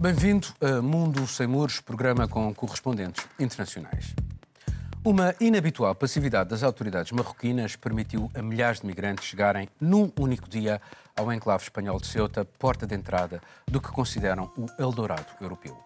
[0.00, 4.14] Bem-vindo a Mundo Sem Muros, programa com correspondentes internacionais.
[5.04, 10.80] Uma inabitual passividade das autoridades marroquinas permitiu a milhares de migrantes chegarem num único dia
[11.16, 15.76] ao enclave espanhol de Ceuta, porta de entrada do que consideram o Eldorado europeu.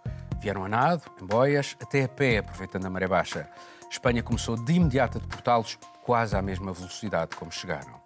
[0.42, 3.48] Vieram a nado, em boias, até a pé, aproveitando a maré baixa.
[3.91, 8.02] Espanha começou de imediato a deportá-los quase à mesma velocidade como chegaram.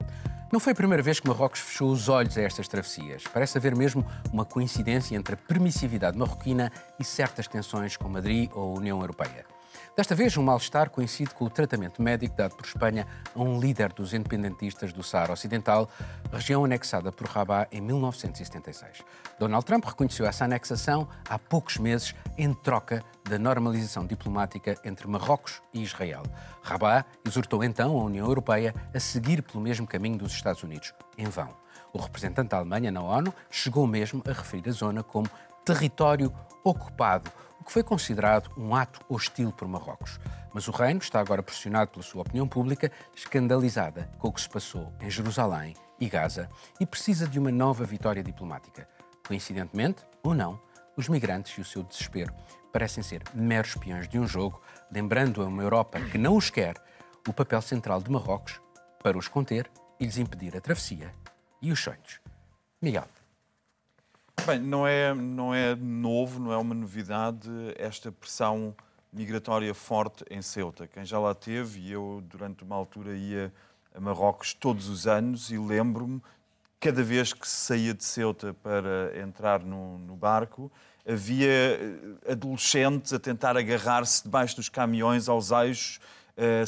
[0.53, 3.25] Não foi a primeira vez que Marrocos fechou os olhos a estas travessias.
[3.33, 8.77] Parece haver mesmo uma coincidência entre a permissividade marroquina e certas tensões com Madrid ou
[8.77, 9.56] a União Europeia.
[9.97, 13.95] Desta vez, um mal-estar coincide com o tratamento médico dado por Espanha a um líder
[13.95, 15.89] dos independentistas do Saara Ocidental,
[16.31, 19.03] região anexada por Rabat em 1976.
[19.39, 25.63] Donald Trump reconheceu essa anexação há poucos meses em troca da normalização diplomática entre Marrocos
[25.73, 26.25] e Israel.
[26.63, 31.25] Rabat exortou então a União Europeia a seguir pelo mesmo caminho dos Estados Unidos, em
[31.25, 31.57] vão.
[31.95, 35.27] O representante da Alemanha na ONU chegou mesmo a referir a zona como
[35.65, 36.31] território
[36.63, 37.31] ocupado
[37.67, 40.21] que foi considerado um ato hostil por Marrocos.
[40.55, 44.49] Mas o reino está agora pressionado pela sua opinião pública, escandalizada com o que se
[44.49, 46.49] passou em Jerusalém e Gaza,
[46.81, 48.89] e precisa de uma nova vitória diplomática.
[49.27, 50.61] Coincidentemente, ou não,
[50.97, 52.33] os migrantes e o seu desespero
[52.73, 56.77] parecem ser meros peões de um jogo, lembrando a uma Europa que não os quer
[57.29, 58.61] o papel central de Marrocos
[59.03, 61.13] para os conter e lhes impedir a travessia
[61.61, 62.21] e os sonhos.
[62.81, 63.16] Miguel.
[64.47, 68.77] Bem, não é, não é novo, não é uma novidade esta pressão
[69.13, 70.87] migratória forte em Ceuta.
[70.87, 73.53] Quem já lá teve, e eu durante uma altura ia
[73.93, 76.23] a Marrocos todos os anos e lembro-me,
[76.79, 80.71] cada vez que saía de Ceuta para entrar no, no barco,
[81.05, 85.99] havia eh, adolescentes a tentar agarrar-se debaixo dos caminhões aos eixos,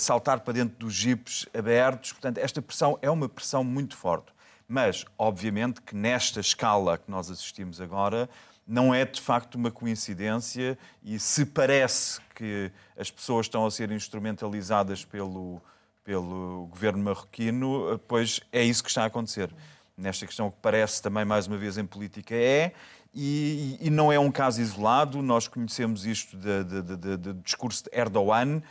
[0.00, 2.12] saltar para dentro dos jipes abertos.
[2.12, 4.32] Portanto, esta pressão é uma pressão muito forte.
[4.68, 8.28] Mas, obviamente, que nesta escala que nós assistimos agora,
[8.66, 13.90] não é de facto uma coincidência e se parece que as pessoas estão a ser
[13.90, 15.62] instrumentalizadas pelo,
[16.04, 19.50] pelo governo marroquino, pois é isso que está a acontecer.
[19.96, 22.74] Nesta questão que parece também, mais uma vez, em política é,
[23.14, 28.62] e, e não é um caso isolado, nós conhecemos isto do discurso de Erdogan,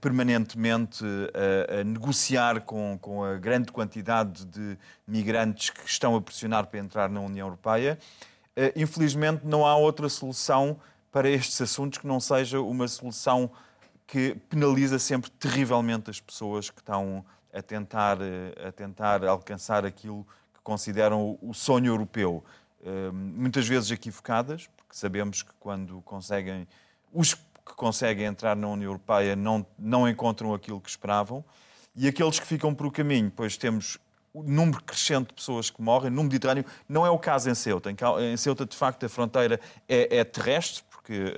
[0.00, 1.04] permanentemente
[1.68, 4.76] a, a negociar com, com, a grande quantidade de
[5.06, 7.98] migrantes que estão a pressionar para entrar na União Europeia.
[8.56, 10.78] Eh, infelizmente, não há outra solução
[11.12, 13.50] para estes assuntos que não seja uma solução
[14.06, 20.26] que penaliza sempre terrivelmente as pessoas que estão a tentar, eh, a tentar alcançar aquilo
[20.52, 22.44] que consideram o sonho europeu.
[23.12, 26.66] Muitas vezes equivocadas, porque sabemos que quando conseguem
[27.12, 27.36] os
[27.70, 31.44] que conseguem entrar na União Europeia não, não encontram aquilo que esperavam.
[31.96, 33.98] E aqueles que ficam por o caminho, pois temos
[34.32, 36.64] o número crescente de pessoas que morrem no Mediterrâneo.
[36.88, 37.90] Não é o caso em Ceuta.
[37.90, 41.34] Em Ceuta, de facto, a fronteira é, é terrestre, porque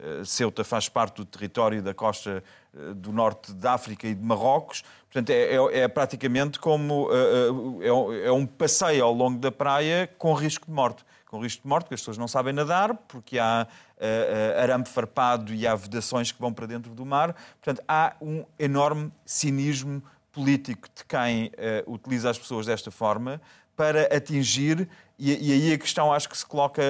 [0.00, 4.24] uh, Ceuta faz parte do território da costa uh, do norte da África e de
[4.24, 4.82] Marrocos.
[5.10, 10.32] Portanto, é, é, é praticamente como uh, é, um passeio ao longo da praia com
[10.32, 13.66] risco de morte com risco de morte, porque as pessoas não sabem nadar, porque há
[13.66, 17.34] uh, uh, arame farpado e há vedações que vão para dentro do mar.
[17.58, 21.50] Portanto, há um enorme cinismo político de quem uh,
[21.90, 23.40] utiliza as pessoas desta forma
[23.74, 24.86] para atingir,
[25.18, 26.82] e, e, aí a questão acho que se coloca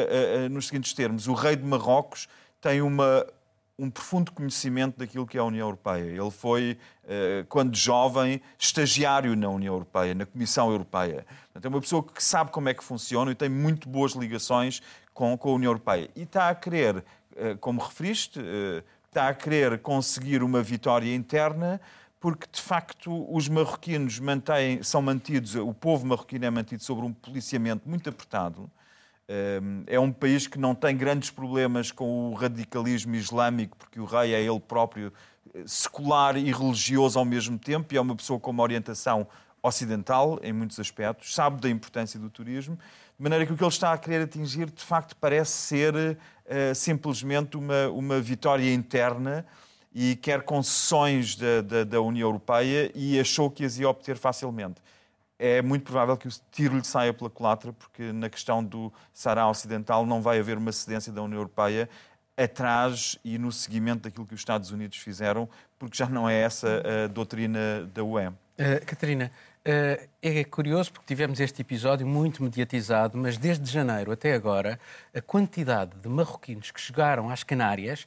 [0.51, 2.27] nos seguintes termos: o rei de Marrocos
[2.61, 3.25] tem uma
[3.83, 6.05] um profundo conhecimento daquilo que é a União Europeia.
[6.05, 11.27] Ele foi, eh, quando jovem, estagiário na União Europeia, na Comissão Europeia.
[11.47, 14.81] Portanto, é uma pessoa que sabe como é que funciona e tem muito boas ligações
[15.13, 16.09] com, a União Europeia.
[16.15, 17.05] E está a querer,
[17.35, 21.81] eh, como referiste, eh, está a querer conseguir uma vitória interna
[22.21, 27.13] porque de facto os marroquinos mantêm, são mantidos, o povo marroquino é mantido sobre um
[27.13, 28.71] policiamento muito apertado
[29.87, 34.35] é um país que não tem grandes problemas com o radicalismo islâmico, porque o rei
[34.35, 35.13] é ele próprio
[35.55, 39.27] eh, secular e religioso ao mesmo tempo e é uma pessoa com uma orientação
[39.63, 43.71] ocidental em muitos aspectos, sabe da importância do turismo, de maneira que o que ele
[43.71, 49.47] está a querer atingir, de facto, parece ser uh, simplesmente uma, uma vitória interna
[49.95, 54.81] e quer concessões da, da, da União Europeia e achou que as ia obter facilmente
[55.43, 59.49] é muito provável que o tiro lhe saia pela culatra, porque na questão do Sará
[59.49, 61.89] Ocidental não vai haver uma cedência da União Europeia
[62.37, 65.49] atrás e no seguimento daquilo que os Estados Unidos fizeram,
[65.81, 68.29] porque já não é essa a doutrina da UE.
[68.29, 69.33] Uh, eh, Catarina,
[69.67, 74.79] uh, é curioso porque tivemos este episódio muito mediatizado, mas desde janeiro até agora,
[75.13, 78.07] a quantidade de marroquinos que chegaram às Canárias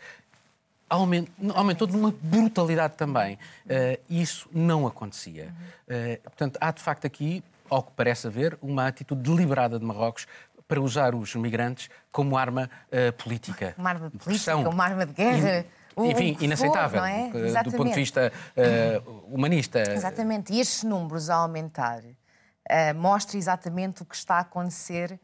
[0.89, 3.35] aumentou de uma brutalidade também.
[3.65, 5.53] Uh, isso não acontecia.
[5.87, 10.27] Uh, portanto, há de facto aqui, ao que parece haver, uma atitude deliberada de Marrocos
[10.67, 13.75] para usar os migrantes como arma uh, política.
[13.77, 14.67] Uma arma política, Pressão.
[14.67, 15.65] uma arma de guerra.
[15.97, 17.63] E, enfim, inaceitável for, é?
[17.63, 19.79] do ponto de vista uh, humanista.
[19.93, 20.51] Exatamente.
[20.51, 25.17] E estes números a aumentar uh, mostra exatamente o que está a acontecer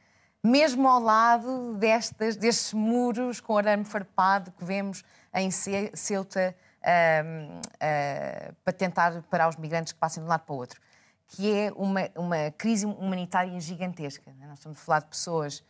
[0.44, 8.56] mesmo ao lado destes, destes muros com arame farpado que vemos em Ceuta uh, uh,
[8.63, 10.80] para tentar parar os migrantes que passem de um lado para o outro,
[11.28, 14.33] que é uma, uma crise humanitária gigantesca.
[14.39, 15.63] Nós estamos a falar de pessoas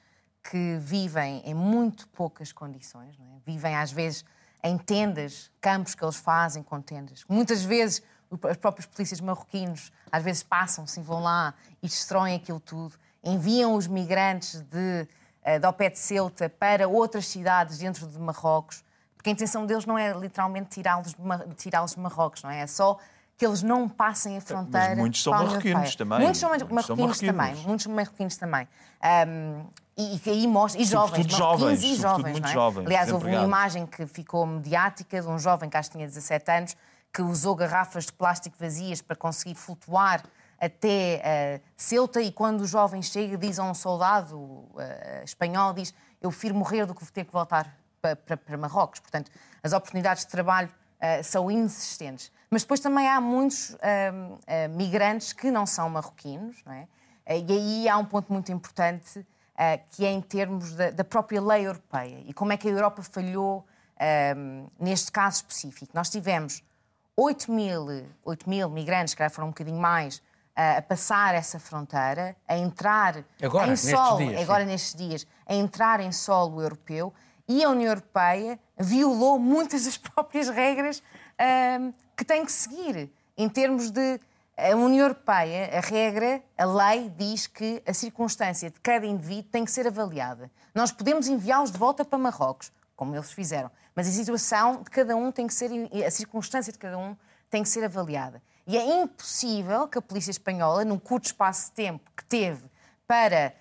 [0.43, 3.39] que vivem em muito poucas condições, é?
[3.45, 4.25] vivem às vezes
[4.63, 7.23] em tendas, campos que eles fazem com tendas.
[7.27, 12.97] Muitas vezes os próprios polícias marroquinos às vezes passam-se, vão lá e destroem aquilo tudo
[13.23, 15.07] enviam os migrantes de,
[15.59, 18.83] de ao de Ceuta para outras cidades dentro de Marrocos,
[19.21, 22.61] porque a intenção deles não é literalmente tirá-los de, tirá de Marrocos, não é?
[22.61, 22.97] É só
[23.37, 24.89] que eles não passem a fronteira.
[24.89, 26.19] Mas muitos são marroquinos também.
[26.19, 27.55] Muitos são marroquinos, também.
[27.57, 28.67] Muitos marroquinos também.
[29.27, 29.65] Um,
[29.95, 32.51] e que aí mostra, e jovens, jovens, e jovens, muito é?
[32.51, 32.85] jovens.
[32.87, 36.51] Aliás, houve uma imagem que ficou mediática de um jovem que acho que tinha 17
[36.51, 36.77] anos,
[37.13, 40.23] que usou garrafas de plástico vazias para conseguir flutuar
[40.59, 45.93] até uh, Ceuta e quando o jovem chega diz a um soldado uh, espanhol, diz
[46.19, 48.99] eu prefiro morrer do que ter que voltar para, para, para Marrocos.
[48.99, 49.31] Portanto,
[49.63, 52.31] as oportunidades de trabalho uh, são inexistentes.
[52.49, 53.77] Mas depois também há muitos
[54.75, 56.85] migrantes que não são marroquinos, não é?
[57.25, 59.25] e aí há um ponto muito importante
[59.91, 63.03] que é em termos da, da, própria lei europeia e como é que a Europa
[63.03, 63.65] falhou
[64.77, 65.93] neste caso específico.
[65.95, 66.61] Nós tivemos
[67.15, 67.87] 8 mil,
[68.25, 70.21] 8 mil migrantes, que foram um bocadinho mais,
[70.55, 74.69] a passar essa fronteira, a entrar agora, em solo, dias, agora sim.
[74.69, 77.13] nestes dias, a entrar em solo europeu
[77.51, 81.03] e a União Europeia violou muitas das próprias regras
[82.15, 84.19] que tem que seguir em termos de
[84.57, 89.65] a União Europeia, a regra, a lei diz que a circunstância de cada indivíduo tem
[89.65, 90.51] que ser avaliada.
[90.75, 95.15] Nós podemos enviá-los de volta para Marrocos, como eles fizeram, mas a situação de cada
[95.15, 95.71] um tem que ser,
[96.05, 97.17] a circunstância de cada um
[97.49, 98.41] tem que ser avaliada.
[98.67, 102.63] E é impossível que a polícia espanhola, num curto espaço de tempo que teve
[103.07, 103.55] para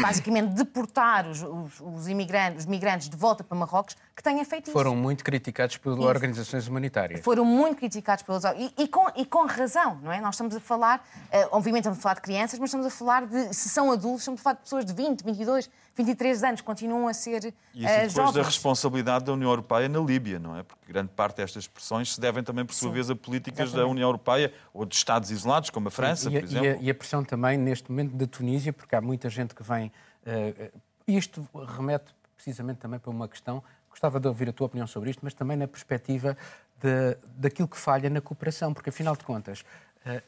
[0.00, 4.72] basicamente deportar os, os, os, imigrantes, os migrantes de volta para Marrocos, que tenha feito
[4.72, 5.00] Foram isso.
[5.00, 6.02] muito criticados isso.
[6.02, 7.20] organizações humanitárias.
[7.20, 10.20] Foram muito criticados pelos e, e, com, e com razão, não é?
[10.20, 13.26] Nós estamos a falar, uh, obviamente estamos a falar de crianças, mas estamos a falar
[13.26, 17.06] de, se são adultos, estamos a falar de pessoas de 20, 22, 23 anos, continuam
[17.06, 18.34] a ser uh, e isso depois jovens.
[18.34, 20.64] da responsabilidade da União Europeia na Líbia, não é?
[20.64, 23.86] Porque grande parte destas pressões se devem também, por sua Sim, vez, a políticas exatamente.
[23.86, 26.66] da União Europeia ou de Estados isolados, como a França, e, e, por exemplo.
[26.66, 29.62] E a, e a pressão também, neste momento, da Tunísia, porque há muita gente que
[29.62, 29.92] vem...
[30.26, 30.76] Uh,
[31.06, 33.62] isto remete precisamente também para uma questão
[33.98, 36.38] Gostava de ouvir a tua opinião sobre isto, mas também na perspectiva
[36.80, 39.64] de, daquilo que falha na cooperação, porque afinal de contas,
[40.06, 40.22] uh,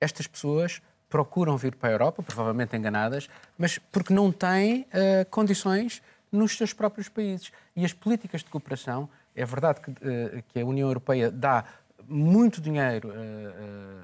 [0.00, 6.02] estas pessoas procuram vir para a Europa, provavelmente enganadas, mas porque não têm uh, condições
[6.32, 7.52] nos seus próprios países.
[7.76, 11.64] E as políticas de cooperação, é verdade que, uh, que a União Europeia dá
[12.08, 13.12] muito dinheiro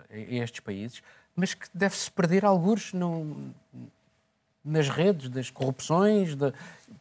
[0.09, 1.03] a estes países,
[1.35, 2.93] mas que deve-se perder alguns
[4.65, 6.53] nas redes das corrupções, de,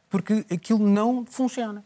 [0.09, 1.83] porque aquilo não funciona.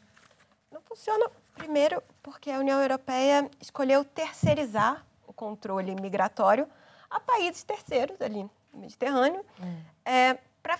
[0.72, 6.68] Não funciona, primeiro, porque a União Europeia escolheu terceirizar o controle migratório
[7.10, 9.82] a países terceiros ali no Mediterrâneo hum.
[10.06, 10.80] é, para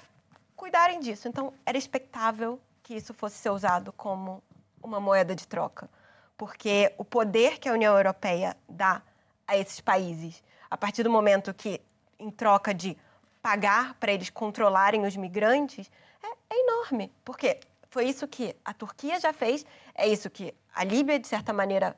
[0.56, 1.28] cuidarem disso.
[1.28, 4.42] Então, era expectável que isso fosse ser usado como
[4.82, 5.90] uma moeda de troca,
[6.38, 9.02] porque o poder que a União Europeia dá
[9.48, 11.82] a esses países, a partir do momento que,
[12.18, 12.98] em troca de
[13.42, 15.92] pagar para eles controlarem os migrantes
[16.24, 17.12] é, é enorme.
[17.24, 17.60] Porque
[17.90, 21.96] foi isso que a Turquia já fez, é isso que a Líbia, de certa maneira,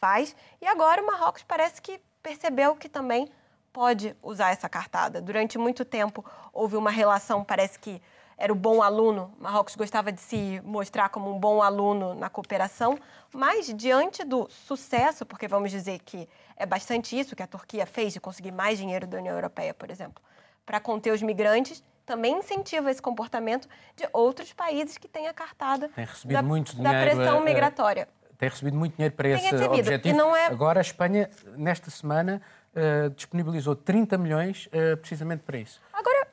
[0.00, 3.30] faz, e agora o Marrocos parece que percebeu que também
[3.72, 5.20] pode usar essa cartada.
[5.20, 8.00] Durante muito tempo houve uma relação, parece que
[8.36, 12.98] era o bom aluno, Marrocos gostava de se mostrar como um bom aluno na cooperação,
[13.32, 18.12] mas diante do sucesso, porque vamos dizer que é bastante isso que a Turquia fez
[18.12, 20.22] de conseguir mais dinheiro da União Europeia, por exemplo,
[20.66, 25.90] para conter os migrantes, também incentiva esse comportamento de outros países que têm a cartada
[26.24, 28.08] da, muito dinheiro, da pressão uh, migratória.
[28.36, 29.78] Tem recebido muito dinheiro para tem esse recebido.
[29.78, 30.36] objetivo.
[30.36, 30.46] É...
[30.46, 32.42] Agora a Espanha, nesta semana,
[32.74, 35.80] uh, disponibilizou 30 milhões uh, precisamente para isso.
[35.92, 36.28] Agora,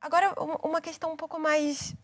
[0.00, 1.94] agora uma questão um pouco mais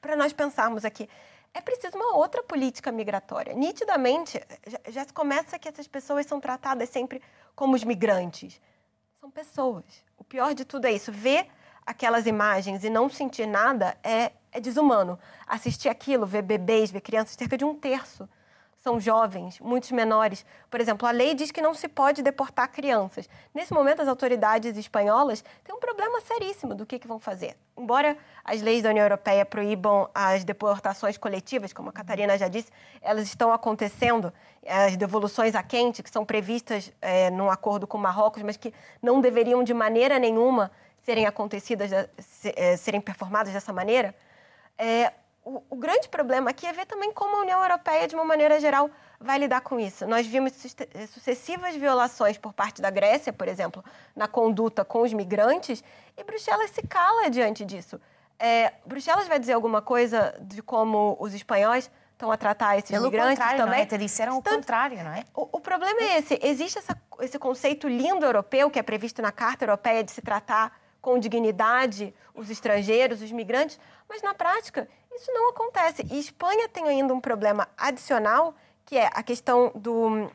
[0.00, 1.08] para nós pensarmos aqui.
[1.54, 3.52] É preciso uma outra política migratória.
[3.52, 7.20] Nitidamente, já, já se começa que essas pessoas são tratadas sempre
[7.54, 8.58] como os migrantes
[9.20, 9.84] são pessoas.
[10.32, 11.12] Pior de tudo é isso.
[11.12, 11.46] Ver
[11.84, 15.18] aquelas imagens e não sentir nada é, é desumano.
[15.46, 18.26] Assistir aquilo, ver bebês, ver crianças, cerca de um terço
[18.82, 20.44] são jovens, muitos menores.
[20.68, 23.28] Por exemplo, a lei diz que não se pode deportar crianças.
[23.54, 27.56] Nesse momento, as autoridades espanholas têm um problema seríssimo do que, que vão fazer.
[27.78, 32.72] Embora as leis da União Europeia proíbam as deportações coletivas, como a Catarina já disse,
[33.00, 34.32] elas estão acontecendo.
[34.66, 39.20] As devoluções a quente, que são previstas é, num acordo com Marrocos, mas que não
[39.20, 40.72] deveriam de maneira nenhuma
[41.02, 41.92] serem acontecidas,
[42.56, 44.12] é, serem performadas dessa maneira.
[44.76, 45.12] É,
[45.44, 48.60] o, o, grande problema aqui é ver também como a União Europeia, de uma maneira
[48.60, 48.88] geral,
[49.20, 50.06] vai lidar com isso.
[50.06, 53.84] Nós vimos eh, sucessivas violações por parte da Grécia, por exemplo,
[54.14, 55.82] na conduta com os migrantes,
[56.16, 58.00] e Bruxelas se cala diante disso.
[58.38, 63.04] É, Bruxelas vai dizer alguma coisa de como os espanhóis estão a tratar esses Pelo
[63.04, 63.86] migrantes contrário, também?
[63.86, 63.98] Não é?
[63.98, 65.24] disseram o contrário, não é?
[65.34, 66.38] O, o, problema é esse.
[66.40, 70.80] Existe essa, esse conceito lindo europeu que é previsto na Carta Europeia de se tratar
[71.00, 76.06] com dignidade os estrangeiros, os migrantes, mas na prática isso não acontece.
[76.10, 78.54] E Espanha tem ainda um problema adicional,
[78.84, 80.30] que é a questão do,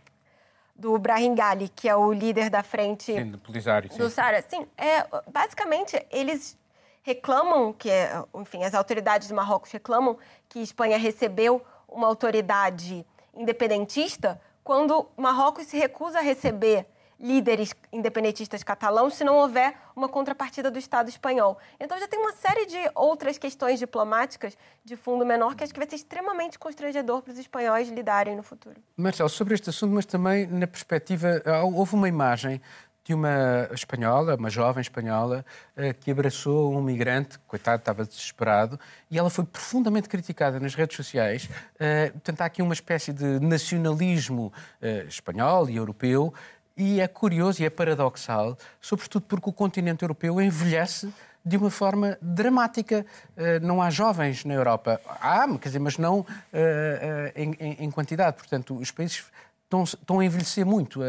[0.75, 3.91] do Brahim Gali, que é o líder da frente sim, do Polisário.
[3.91, 3.97] Sim.
[3.97, 4.43] Do Sara.
[4.47, 6.57] Sim, é, basicamente, eles
[7.01, 7.89] reclamam que,
[8.35, 10.17] enfim, as autoridades de Marrocos reclamam
[10.49, 16.85] que Espanha recebeu uma autoridade independentista quando Marrocos se recusa a receber
[17.19, 21.57] líderes independentistas catalãos se não houver uma contrapartida do Estado espanhol.
[21.79, 25.79] Então já tem uma série de outras questões diplomáticas de fundo menor que acho que
[25.79, 28.75] vai ser extremamente constrangedor para os espanhóis lidarem no futuro.
[28.95, 31.41] Marcelo, sobre este assunto, mas também na perspectiva,
[31.73, 32.61] houve uma imagem
[33.07, 35.45] de uma espanhola, uma jovem espanhola,
[35.77, 38.77] eh, que abraçou um migrante, coitado, estava desesperado,
[39.09, 41.49] e ela foi profundamente criticada nas redes sociais.
[41.79, 46.33] Eh, portanto, há aqui uma espécie de nacionalismo eh, espanhol e europeu
[46.77, 51.11] e é curioso e é paradoxal, sobretudo porque o continente europeu envelhece
[51.43, 53.05] de uma forma dramática.
[53.35, 54.99] Eh, não há jovens na Europa.
[55.21, 57.43] Há, quer dizer, mas não eh, eh,
[57.79, 58.35] em, quantidade.
[58.35, 59.25] Portanto, os países
[59.63, 61.01] estão, estão a envelhecer muito.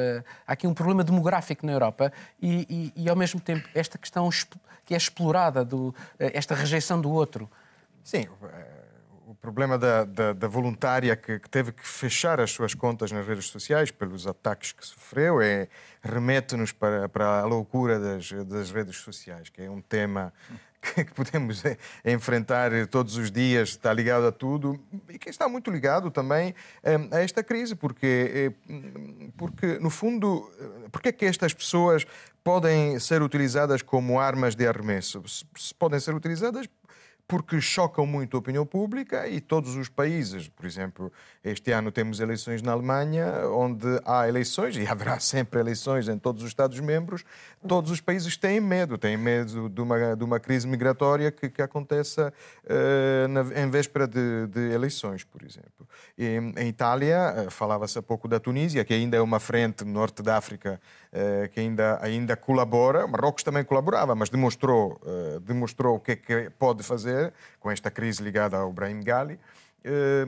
[0.47, 4.31] Há aqui um problema demográfico na Europa e, e, e ao mesmo tempo, esta questão
[4.85, 7.51] que é explorada, do, esta rejeição do outro.
[8.05, 8.27] Sim,
[9.41, 13.47] problema da, da, da voluntária que, que, teve que fechar as suas contas nas redes
[13.47, 15.69] sociais pelos ataques que sofreu é
[16.03, 20.33] remete-nos para, para a loucura das, das redes sociais, que é um tema
[20.95, 24.79] que, podemos é, enfrentar todos os dias, está ligado a tudo
[25.09, 28.73] e que está muito ligado também é, a esta crise, porque, é,
[29.37, 30.51] porque no fundo,
[30.91, 32.07] porque é que estas pessoas
[32.43, 35.23] podem ser utilizadas como armas de arremesso?
[35.79, 36.69] Podem ser utilizadas
[37.29, 41.13] porque chocam muito a opinião pública e todos os países, por exemplo,
[41.45, 46.43] este ano temos eleições na Alemanha, onde há eleições, e haverá sempre eleições em todos
[46.43, 47.25] os Estados-membros,
[47.67, 51.61] todos os países têm medo, têm medo de uma, de uma crise migratória que, que
[51.61, 52.33] aconteça
[52.65, 55.87] uh, na, em véspera de, de, eleições, por exemplo.
[56.17, 56.25] E,
[56.57, 60.23] em Itália, uh, falava-se há pouco da Tunísia, que ainda é uma frente no norte
[60.23, 60.81] da África
[61.13, 64.99] uh, que ainda, ainda colabora, Marrocos também colaborava, mas demonstrou,
[65.43, 67.18] demonstrou o que é que pode fazer
[67.61, 69.39] com esta crise ligada ao Brahim Gali.
[69.85, 70.27] Eh,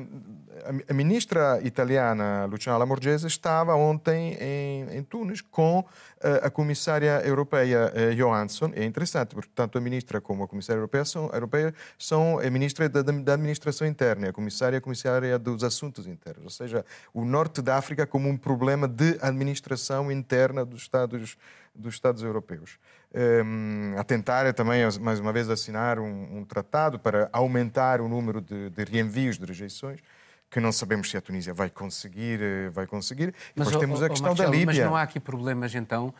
[0.89, 5.85] a ministra italiana Luciana Lamorgese estava ontem em, em Tunis com
[6.21, 8.71] eh, a comissária europeia eh, Johansson.
[8.75, 12.89] É interessante, porque tanto a ministra como a comissária europeia são, europeia são a ministra
[12.89, 16.45] da, da administração interna, a comissária a comissária dos assuntos internos.
[16.45, 21.37] Ou seja, o norte da África como um problema de administração interna dos Estados,
[21.75, 22.79] dos Estados europeus
[23.15, 28.41] um, a tentar também, mais uma vez, assinar um, um tratado para aumentar o número
[28.41, 30.01] de, de, reenvios de rejeições,
[30.49, 32.41] que não sabemos se a Tunísia vai conseguir.
[32.43, 33.29] Eh, vai conseguir.
[33.29, 34.75] E mas, depois temos a questão Marcelo, da Líbia.
[34.75, 36.13] Mas não há aqui problemas, então.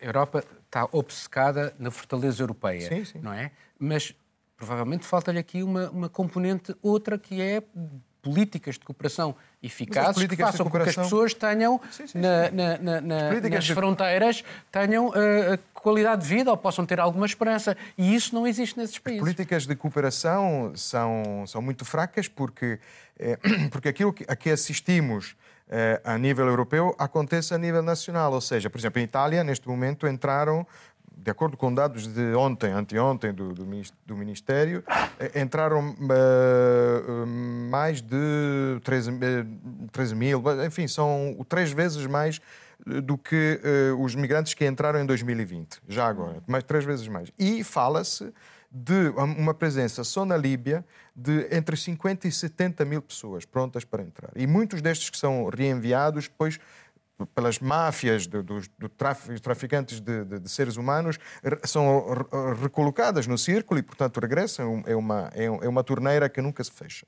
[0.00, 3.18] A Europa está obcecada na fortaleza europeia, sim, sim.
[3.20, 3.50] não é?
[3.78, 4.14] Mas
[4.56, 7.62] provavelmente falta-lhe aqui uma, uma componente outra que é
[8.24, 13.00] políticas de cooperação eficazes que façam com que as pessoas tenham sim, sim, na, na,
[13.00, 13.74] na, nas de...
[13.74, 15.12] fronteiras tenham uh,
[15.74, 17.76] qualidade de vida ou possam ter alguma esperança.
[17.96, 19.20] E isso não existe nesses países.
[19.20, 22.80] As políticas de cooperação são, são muito fracas porque,
[23.18, 23.38] é,
[23.70, 25.36] porque aquilo que, a que assistimos
[25.68, 28.32] é, a nível europeu acontece a nível nacional.
[28.32, 30.66] Ou seja, por exemplo, em Itália, neste momento, entraram
[31.16, 34.84] de acordo com dados de ontem, anteontem, do, do Ministério,
[35.18, 37.26] eh, entraram uh,
[37.70, 39.12] mais de 13,
[39.92, 42.40] 13 mil, enfim, são três vezes mais
[42.84, 47.30] do que uh, os migrantes que entraram em 2020, já agora, mais, três vezes mais.
[47.38, 48.32] E fala-se
[48.70, 54.02] de uma presença só na Líbia de entre 50 e 70 mil pessoas prontas para
[54.02, 54.32] entrar.
[54.34, 56.58] E muitos destes que são reenviados, depois
[57.34, 58.88] pelas máfias do, do, do
[59.40, 61.18] traficantes de, de, de, seres humanos
[61.64, 62.04] são
[62.60, 64.82] recolocadas no círculo e, portanto, regressam.
[64.86, 67.06] É uma, é, é uma torneira que nunca se fecha.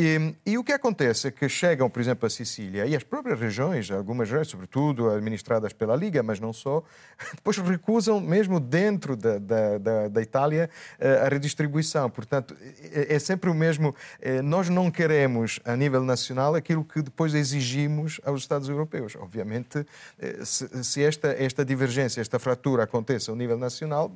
[0.00, 3.40] E, e, o que acontece é que chegam, por exemplo, a Sicília e as próprias
[3.40, 6.84] regiões, algumas regiões, sobretudo administradas pela Liga, mas não só,
[7.34, 12.08] depois recusam, mesmo dentro da, da, da, da Itália, eh, a redistribuição.
[12.10, 12.56] Portanto,
[12.92, 13.92] é, é, sempre o mesmo.
[14.20, 19.16] Eh, nós não queremos, a nível nacional, aquilo que depois exigimos aos Estados europeus.
[19.16, 19.84] Obviamente,
[20.20, 24.12] eh, se, se esta, esta divergência, esta fratura aconteça ao nível nacional,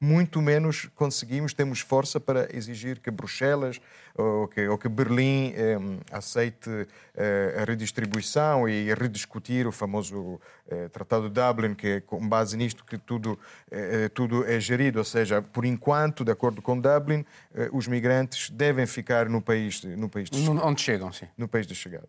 [0.00, 3.80] muito menos conseguimos, temos força para exigir que Bruxelas
[4.16, 5.23] ou que, ou que Berlim
[5.56, 5.78] eh,
[6.10, 12.26] aceite eh, a redistribuição e rediscutir o famoso eh, Tratado de Dublin, que é com
[12.28, 13.38] base nisto que tudo,
[13.70, 14.98] eh, tudo é gerido.
[14.98, 17.24] Ou seja, por enquanto, de acordo com Dublin,
[17.72, 20.66] os migrantes devem ficar no país, no país de chegada.
[20.66, 21.26] Onde chegam, sim.
[21.36, 22.08] No país de chegada.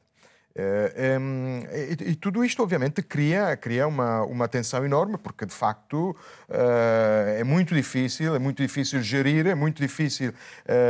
[0.58, 6.16] Um, e, e, tudo isto, obviamente, cria, cria uma, uma tensão enorme, porque de facto
[6.50, 10.34] uh, é muito difícil, é muito difícil gerir, é muito difícil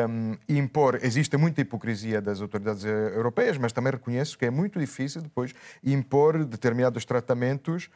[0.08, 1.00] um, impor.
[1.02, 5.54] Existe muita hipocrisia das autoridades eh, europeias, mas também reconheço que é muito difícil depois
[5.84, 7.90] impor determinados tratamentos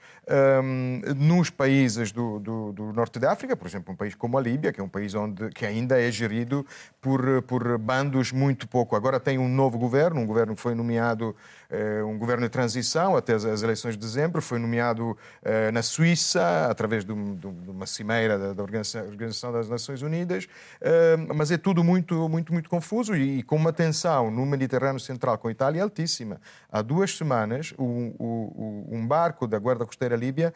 [0.63, 4.41] um, nos países do, do, do, norte da África, por exemplo, um país como a
[4.41, 6.65] Líbia, que é um país onde, que ainda é gerido
[6.99, 8.95] por, por bandos muito pouco.
[8.95, 11.58] Agora tem um novo governo, um governo que foi nomeado eh,
[12.05, 17.05] um governo de transição até as eleições de dezembro, foi nomeado eh, na Suíça, através
[17.05, 20.47] de uma cimeira da Organização das Nações Unidas,
[20.81, 25.38] eh, mas é tudo muito, muito, muito confuso e com uma tensão no Mediterrâneo Central
[25.38, 26.41] com a Itália altíssima.
[26.71, 30.53] Há duas semanas, um barco da Guarda Costeira Líbia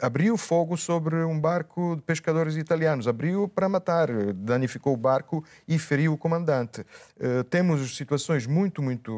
[0.00, 5.78] abriu fogo sobre um barco de pescadores italianos, abriu para matar, danificou o barco e
[5.78, 6.84] feriu o comandante.
[7.50, 9.10] Temos situações muito, muito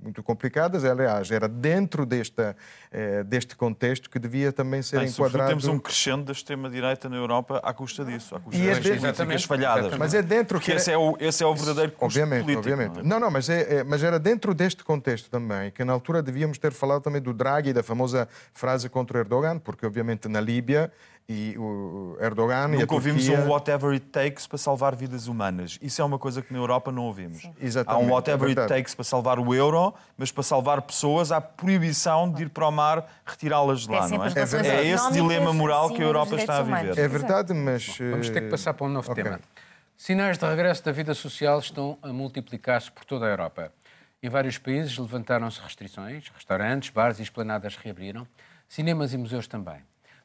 [0.00, 0.84] muito complicadas.
[0.84, 2.56] Aliás, era dentro desta,
[2.90, 5.48] eh, deste contexto que devia também ser Bem, enquadrado.
[5.48, 8.82] Temos um crescendo da extrema-direita na Europa à custa disso, à custa e das é
[8.82, 9.96] políticas falhadas.
[9.96, 12.68] Mas é dentro que esse, é o, esse é o verdadeiro custo obviamente, político.
[12.68, 12.94] Obviamente.
[12.94, 13.04] Não, é?
[13.04, 16.58] não, não mas, é, é, mas era dentro deste contexto também, que na altura devíamos
[16.58, 20.90] ter falado também do Draghi, da famosa frase contra Erdogan, porque obviamente na Líbia
[21.28, 22.94] e o Erdogan Nunca e a Turquia...
[22.96, 25.78] ouvimos um whatever it takes para salvar vidas humanas.
[25.80, 27.48] Isso é uma coisa que na Europa não ouvimos.
[27.86, 31.40] Há um whatever é it takes para salvar o euro, mas para salvar pessoas há
[31.40, 34.28] proibição de ir para o mar retirá-las de lá, é não é?
[34.28, 36.98] É, é esse dilema moral que a Europa está a viver.
[36.98, 37.96] É verdade, mas...
[37.98, 39.22] Vamos ter que passar para um novo okay.
[39.22, 39.40] tema.
[39.96, 43.70] Sinais de regresso da vida social estão a multiplicar-se por toda a Europa.
[44.22, 48.26] Em vários países levantaram-se restrições, restaurantes, bares e esplanadas reabriram,
[48.70, 49.80] cinemas e museus também.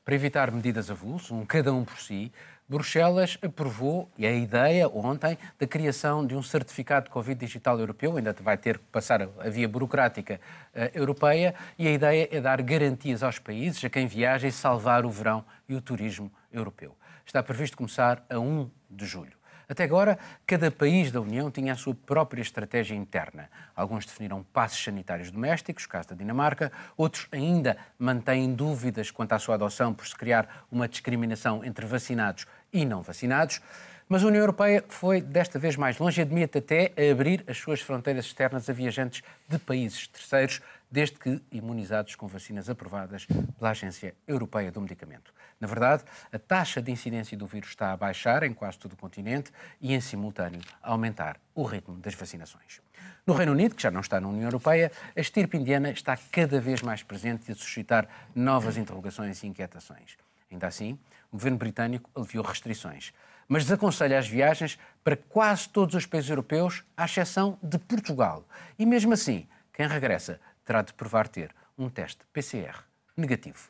[0.06, 2.32] Para evitar medidas avulso, um cada um por si,
[2.70, 8.16] Bruxelas aprovou, e a ideia ontem, da criação de um certificado de Covid digital europeu,
[8.16, 10.40] ainda vai ter que passar a via burocrática
[10.76, 15.06] uh, europeia, e a ideia é dar garantias aos países, a quem viaja, e salvar
[15.06, 16.96] o verão e o turismo europeu.
[17.26, 19.34] Está previsto começar a 1 de julho.
[19.67, 23.49] Até agora, cada país da União tinha a sua própria estratégia interna.
[23.75, 29.56] Alguns definiram passos sanitários domésticos, caso da Dinamarca, outros ainda mantêm dúvidas quanto à sua
[29.56, 33.62] adoção por se criar uma discriminação entre vacinados e não vacinados.
[34.08, 37.82] Mas a União Europeia foi desta vez mais longe e admite até abrir as suas
[37.82, 44.13] fronteiras externas a viajantes de países terceiros, desde que imunizados com vacinas aprovadas pela Agência
[44.28, 45.34] Europeia do Medicamento.
[45.60, 48.96] Na verdade, a taxa de incidência do vírus está a baixar em quase todo o
[48.96, 52.82] continente e, em simultâneo, a aumentar o ritmo das vacinações.
[53.26, 56.62] No Reino Unido, que já não está na União Europeia, a estirpe indiana está cada
[56.62, 60.15] vez mais presente e a suscitar novas interrogações e inquietações.
[60.52, 60.94] Ainda assim,
[61.32, 63.12] o governo britânico aliviou restrições,
[63.48, 68.44] mas desaconselha as viagens para quase todos os países europeus, à exceção de Portugal.
[68.78, 72.84] E mesmo assim, quem regressa terá de provar ter um teste PCR
[73.16, 73.70] negativo.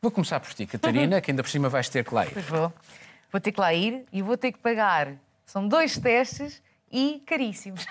[0.00, 2.32] Vou começar por ti, Catarina, que ainda por cima vais ter que lá ir.
[2.32, 2.72] Pois vou.
[3.30, 5.12] Vou ter que lá ir e vou ter que pagar.
[5.44, 7.86] São dois testes e caríssimos.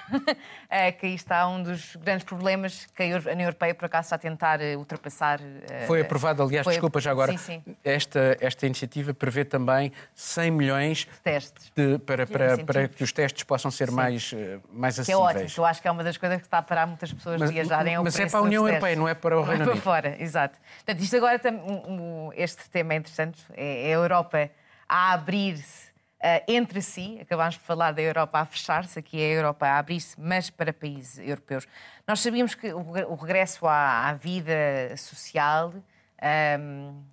[0.70, 4.16] é, que aí está um dos grandes problemas que a União Europeia, por acaso, está
[4.16, 5.40] a tentar eh, ultrapassar.
[5.70, 6.74] Eh, foi aprovado, aliás, foi...
[6.74, 7.76] desculpa já agora, sim, sim.
[7.84, 11.72] Esta, esta iniciativa prevê também 100 milhões de testes.
[11.76, 15.32] De, para, para, para que os testes possam ser mais, eh, mais acessíveis.
[15.32, 17.14] Que é ótimo, eu acho que é uma das coisas que está a parar muitas
[17.14, 19.44] pessoas mas, de viajarem ao Mas é para a União Europeia, não é para o
[19.44, 19.72] Reino Unido.
[19.74, 20.58] para fora, exato.
[20.78, 21.40] Portanto, isto agora,
[22.36, 24.50] este tema é interessante, é a Europa
[24.90, 25.88] a abrir-se
[26.48, 30.20] entre si, acabámos de falar da Europa a fechar-se, aqui é a Europa a abrir-se,
[30.20, 31.68] mas para países europeus.
[32.08, 35.74] Nós sabíamos que o, regresso à, à vida social
[36.60, 37.04] um,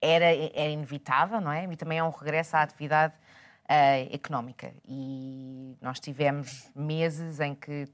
[0.00, 1.70] era, era, inevitável, não é?
[1.70, 3.14] E também é um regresso à atividade
[3.64, 4.72] uh, económica.
[4.88, 7.86] E nós tivemos meses em que,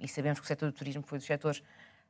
[0.00, 1.62] e sabemos que o setor do turismo foi dos setores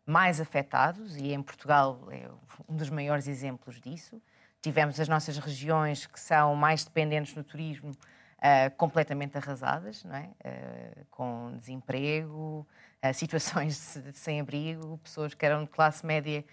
[0.07, 2.29] mais afetados, e em Portugal é
[2.69, 4.21] um dos maiores exemplos disso
[4.63, 10.31] tivemos as nossas regiões que são mais dependentes do turismo uh, completamente arrasadas, não é?
[10.45, 12.67] Uh, com desemprego,
[13.05, 16.45] uh, situações de sem-abrigo, pessoas que eram de classe média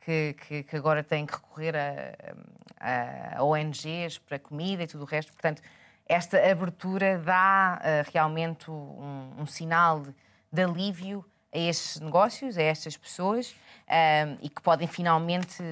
[0.00, 5.06] que, que, que agora têm que recorrer a, a, ONGs para comida e tudo o
[5.06, 5.30] resto.
[5.32, 5.60] Portanto,
[6.06, 7.78] esta abertura dá
[8.10, 10.14] realmente um, um sinal de,
[10.50, 13.54] de alívio a estes negócios, a estas pessoas,
[14.40, 15.62] e que podem finalmente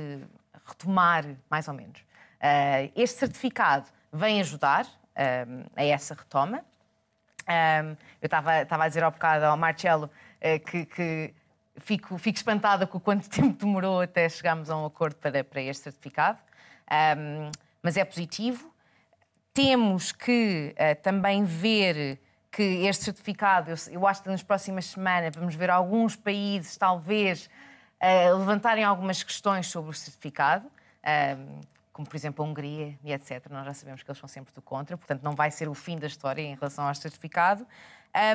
[0.66, 2.00] retomar, mais ou menos.
[2.00, 4.86] Uh, este certificado vem ajudar
[5.74, 6.62] a essa retoma.
[7.48, 11.34] Um, eu estava a dizer ao bocado ao Marcelo uh, que, que
[11.76, 15.84] fico, fico, espantada com quanto tempo demorou até chegarmos a um acordo para, para este
[15.84, 16.38] certificado,
[17.16, 17.50] um,
[17.82, 18.72] mas é positivo.
[19.54, 25.34] Temos que uh, também ver que este certificado, eu, eu, acho que nas próximas semanas
[25.34, 27.48] vamos ver alguns países, talvez,
[28.02, 30.70] uh, levantarem algumas questões sobre o certificado.
[31.38, 31.60] Um,
[31.96, 33.46] como por exemplo a Hungria e etc.
[33.48, 35.96] Nós já sabemos que eles são sempre do contra, portanto não vai ser o fim
[35.96, 37.66] da história em relação ao certificado.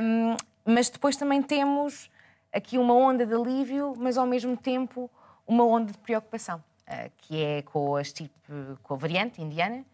[0.01, 2.09] Um, mas depois também temos
[2.51, 5.11] aqui uma onda de alívio, mas ao mesmo tempo
[5.45, 8.33] uma onda de preocupação, uh, que é com a, estirpe,
[8.81, 9.85] com a variante indiana,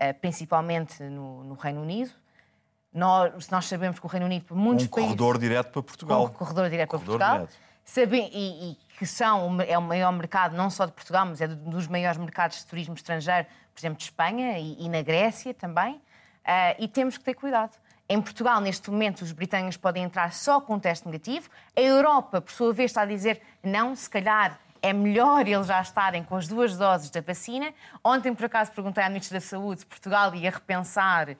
[0.00, 2.12] uh, principalmente no, no, Reino Unido.
[2.90, 5.10] Nós, nós sabemos que o Reino Unido, por muitos um países...
[5.10, 6.24] corredor direto para Portugal.
[6.24, 7.46] Um corredor direto corredor para Portugal.
[7.48, 7.69] Direto.
[7.84, 11.48] Sabe, e, e, que são, é o maior mercado, não só de Portugal, mas é
[11.48, 15.94] dos maiores mercados de turismo estrangeiro, por exemplo, de Espanha e, e na Grécia também.
[15.94, 17.76] Uh, e temos que ter cuidado.
[18.08, 21.48] Em Portugal, neste momento, os britânicos podem entrar só com um teste negativo.
[21.76, 25.80] A Europa, por sua vez, está a dizer não, se calhar é melhor eles já
[25.80, 27.72] estarem com as duas doses da vacina.
[28.02, 31.36] Ontem, por acaso, perguntei à Ministra da Saúde se Portugal ia repensar uh,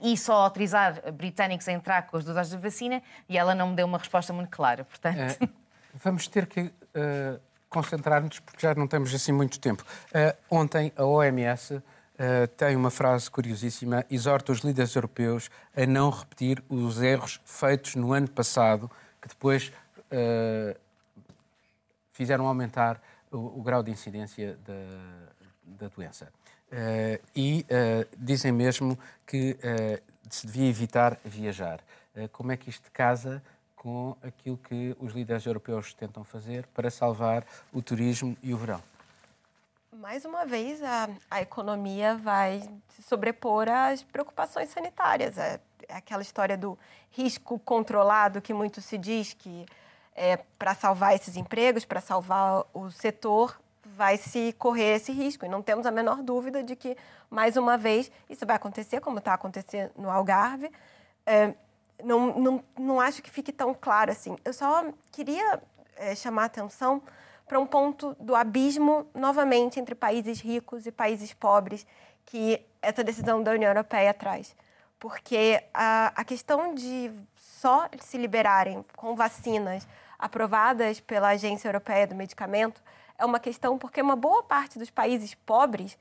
[0.00, 3.68] e só autorizar britânicos a entrar com as duas doses da vacina e ela não
[3.68, 4.84] me deu uma resposta muito clara.
[4.84, 5.42] Portanto.
[5.42, 5.67] Uh,
[6.02, 9.84] vamos ter que uh, concentrar-nos, porque já não temos assim muito tempo.
[10.08, 11.82] Uh, ontem, a OMS uh,
[12.56, 18.12] tem uma frase curiosíssima: exorta os líderes europeus a não repetir os erros feitos no
[18.12, 19.72] ano passado, que depois
[22.12, 22.98] fizeram aumentar
[23.30, 26.32] o, o, grau de incidência da, da doença.
[27.36, 27.66] e
[28.16, 29.58] dizem mesmo que
[30.30, 31.80] se devia evitar viajar.
[32.32, 33.42] como é que isto casa
[33.88, 38.82] com aquilo que os líderes europeus tentam fazer para salvar o turismo e o verão?
[39.96, 45.38] Mais uma vez, a, a economia vai se sobrepor às preocupações sanitárias.
[45.38, 46.78] É, é aquela história do
[47.10, 49.64] risco controlado que muito se diz que
[50.14, 53.58] é, para salvar esses empregos, para salvar o setor,
[53.96, 55.46] vai se correr esse risco.
[55.46, 56.94] E não temos a menor dúvida de que,
[57.30, 60.70] mais uma vez, isso vai acontecer, como está acontecendo no Algarve.
[61.24, 61.54] É,
[62.02, 64.36] não, não, não acho que fique tão claro assim.
[64.44, 65.60] Eu só queria
[65.96, 67.02] é, chamar atenção
[67.46, 71.86] para um ponto do abismo, novamente, entre países ricos e países pobres,
[72.26, 74.54] que essa decisão da União Europeia traz.
[74.98, 82.14] Porque a, a questão de só se liberarem com vacinas aprovadas pela Agência Europeia do
[82.14, 82.82] Medicamento
[83.18, 85.98] é uma questão porque uma boa parte dos países pobres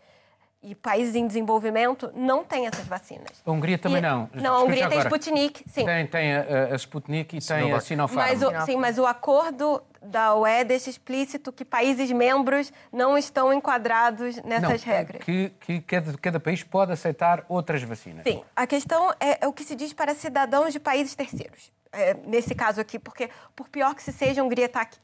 [0.67, 3.41] e países em desenvolvimento não têm essas vacinas.
[3.45, 4.29] A Hungria também e, não.
[4.33, 5.85] Não, a Hungria tem Sputnik, sim.
[5.85, 8.27] Tem, tem a, a Sputnik e tem a Sinopharm.
[8.27, 13.53] Mas o, sim, mas o acordo da UE deixa explícito que países membros não estão
[13.53, 15.23] enquadrados nessas não, regras.
[15.23, 18.23] Que, que cada, cada, país pode aceitar outras vacinas.
[18.23, 21.71] Sim, a questão é, é o que se diz para cidadãos de países terceiros.
[21.93, 24.99] É, nesse caso aqui, porque por pior que se seja, a Hungria está aqui.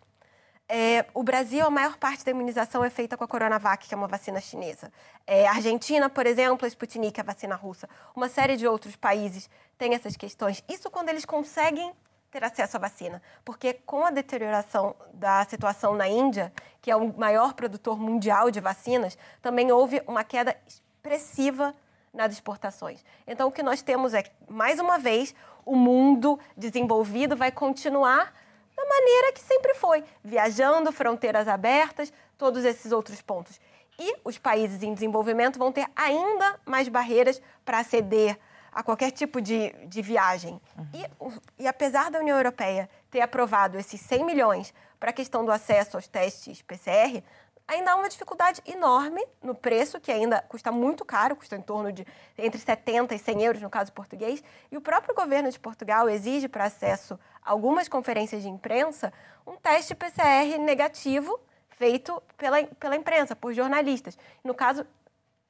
[0.68, 3.98] É, o Brasil, a maior parte da imunização é feita com a Coronavac, que é
[3.98, 4.92] uma vacina chinesa.
[5.28, 7.88] É, a Argentina, por exemplo, a Sputnik, a vacina russa.
[8.16, 10.64] Uma série de outros países têm essas questões.
[10.68, 11.92] Isso quando eles conseguem
[12.32, 13.22] ter acesso à vacina.
[13.46, 18.60] Porque com a deterioração da situação na Índia, que é o maior produtor mundial de
[18.60, 21.76] vacinas, também houve uma queda expressiva
[22.12, 23.04] nas exportações.
[23.28, 28.34] Então, o que nós temos é, mais uma vez, o mundo desenvolvido vai continuar
[28.76, 33.60] da maneira que sempre foi, viajando, fronteiras abertas, todos esses outros pontos.
[34.00, 38.38] E os países em desenvolvimento vão ter ainda mais barreiras para aceder
[38.72, 40.60] a qualquer tipo de, de viagem.
[40.78, 40.88] Uhum.
[40.94, 45.52] E, e apesar da União Europeia ter aprovado esses 100 milhões para a questão do
[45.52, 47.24] acesso aos testes PCR,
[47.68, 51.92] ainda há uma dificuldade enorme no preço, que ainda custa muito caro, custa em torno
[51.92, 52.06] de
[52.38, 56.48] entre 70 e 100 euros no caso português, e o próprio governo de Portugal exige
[56.48, 59.12] para acesso algumas conferências de imprensa
[59.46, 61.40] um teste PCR negativo
[61.72, 64.18] feito pela, pela imprensa, por jornalistas.
[64.44, 64.86] No caso,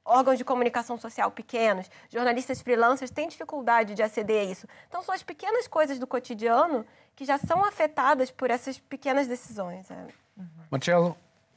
[0.04, 4.66] órgãos de comunicação social pequenos, jornalistas freelancers têm dificuldade de aceder a isso.
[4.88, 9.86] Então, são as pequenas coisas do cotidiano que já são afetadas por essas pequenas decisões.
[10.70, 11.16] Marcelo,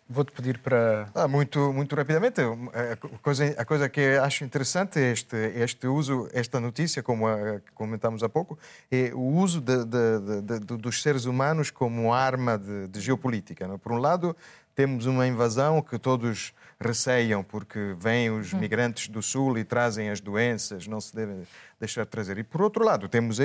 [0.09, 1.09] vou-te pedir para.
[1.13, 2.41] Ah, muito, muito rapidamente.
[2.41, 7.59] A coisa, a coisa que acho interessante é este, este uso, esta notícia, como a,
[7.73, 8.57] comentamos há pouco,
[8.91, 13.67] é o uso de, de, de, dos seres humanos como arma de, geopolítica.
[13.67, 13.75] Não?
[13.75, 13.77] É?
[13.77, 14.35] Por um lado,
[14.75, 18.59] temos uma invasão que todos receiam porque vêm os hum.
[18.59, 21.43] migrantes do Sul e trazem as doenças, não se devem
[21.79, 22.37] deixar de trazer.
[22.37, 23.37] E, por outro lado, temos,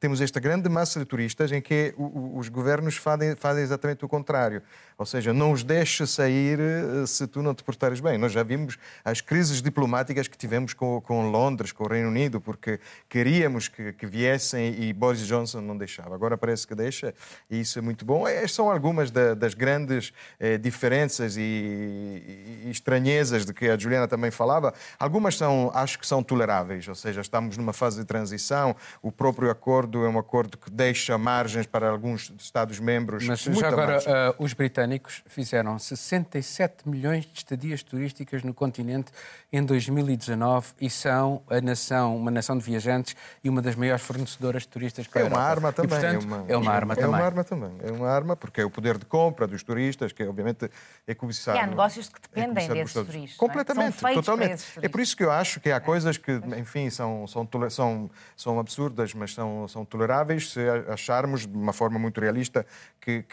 [0.00, 4.62] temos esta grande massa de turistas em que os governos fazem, fazem exatamente o contrário.
[4.96, 8.16] Ou seja, não os deixa sair eh, se tu não te portares bem.
[8.16, 12.40] Nós já vimos as crises diplomáticas que tivemos com, com Londres, com o Reino Unido,
[12.40, 16.14] porque queríamos que, que, viessem e Boris Johnson não deixava.
[16.14, 17.12] Agora parece que deixa
[17.50, 18.26] e isso é muito bom.
[18.26, 24.06] Estas são algumas da, das grandes eh, diferenças e, e, estranhezas de que a Juliana
[24.06, 24.72] também falava.
[24.98, 28.74] Algumas são, acho que são toleráveis, ou seja, estamos numa fase de transição.
[29.02, 33.26] O próprio acordo é um acordo que deixa margens para alguns Estados-membros.
[33.26, 39.12] Mas já agora, uh, os britânicos fizeram 67 milhões de estadias turísticas no continente
[39.52, 44.62] em 2019 e são a nação, uma nação de viajantes e uma das maiores fornecedoras
[44.62, 45.40] de turistas para é a Europa.
[45.40, 45.98] Uma arma também.
[45.98, 47.14] E, portanto, é, uma, é uma arma é também.
[47.14, 47.72] É uma arma também.
[47.82, 50.70] É uma arma porque é o poder de compra dos turistas, que obviamente
[51.06, 51.58] é cobiçado.
[51.58, 53.36] E há negócios que é dependem é.
[53.36, 54.64] Completamente, totalmente.
[54.80, 58.58] É por isso que eu acho que há coisas que, enfim, são, são são, são
[58.58, 62.66] absurdas, mas são, são toleráveis se acharmos de uma forma muito realista
[63.00, 63.24] que,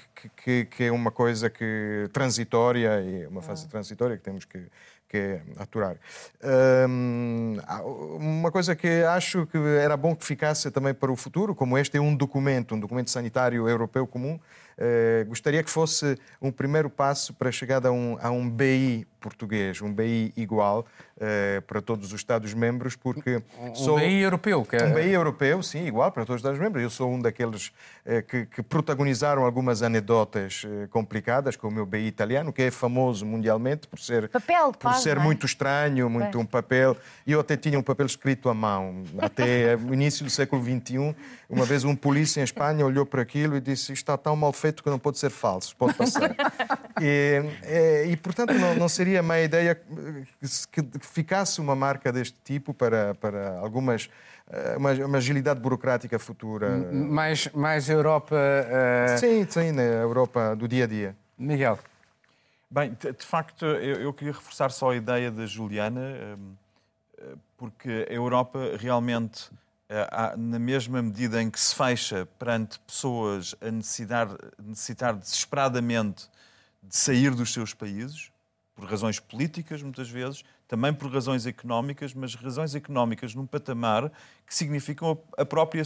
[0.43, 4.67] que, que é uma coisa que transitória e uma fase transitória que temos que,
[5.11, 5.97] que aturar.
[6.89, 7.57] Um,
[8.17, 11.97] uma coisa que acho que era bom que ficasse também para o futuro, como este
[11.97, 17.33] é um documento, um documento sanitário europeu comum, uh, gostaria que fosse um primeiro passo
[17.33, 20.85] para a chegada a um, a um BI português, um BI igual
[21.17, 23.41] uh, para todos os Estados-membros, porque...
[23.59, 23.99] Um, sou...
[23.99, 24.83] BI europeu, que é...
[24.83, 26.83] Um BI europeu, sim, igual para todos os Estados-membros.
[26.83, 31.85] Eu sou um daqueles uh, que, que, protagonizaram algumas anedotas uh, complicadas com o meu
[31.85, 35.19] BI italiano, que é famoso mundialmente por ser, papel, por ser é?
[35.19, 36.97] muito estranho, muito um papel...
[37.25, 39.03] E eu até tinha um papel escrito à mão.
[39.19, 41.15] Até o início do século XXI,
[41.47, 44.51] uma vez um polícia em Espanha olhou para aquilo e disse isto está tão mal
[44.51, 46.35] feito que não pode ser falso, pode passar.
[46.99, 52.11] e, e, e portanto, não, não seria seria má ideia que, que ficasse uma marca
[52.13, 54.09] deste tipo para, para algumas
[54.49, 56.69] eh, uma, uma, agilidade burocrática futura.
[56.91, 58.35] Mais, mais Europa.
[58.35, 59.17] Uh...
[59.19, 61.15] Sim, sim, na Europa do dia a dia.
[61.37, 61.77] Miguel.
[62.69, 66.53] Bem, de, de facto, eu, eu, queria reforçar só a ideia da Juliana, ehm,
[67.17, 69.51] eh, porque a Europa realmente,
[70.37, 76.29] na mesma medida em que se fecha perante pessoas a necessitar, necessitar desesperadamente
[76.81, 78.30] de sair dos seus países,
[78.75, 84.11] por razões políticas, muitas vezes, também por razões económicas, mas razões económicas num patamar
[84.45, 85.83] que significam a própria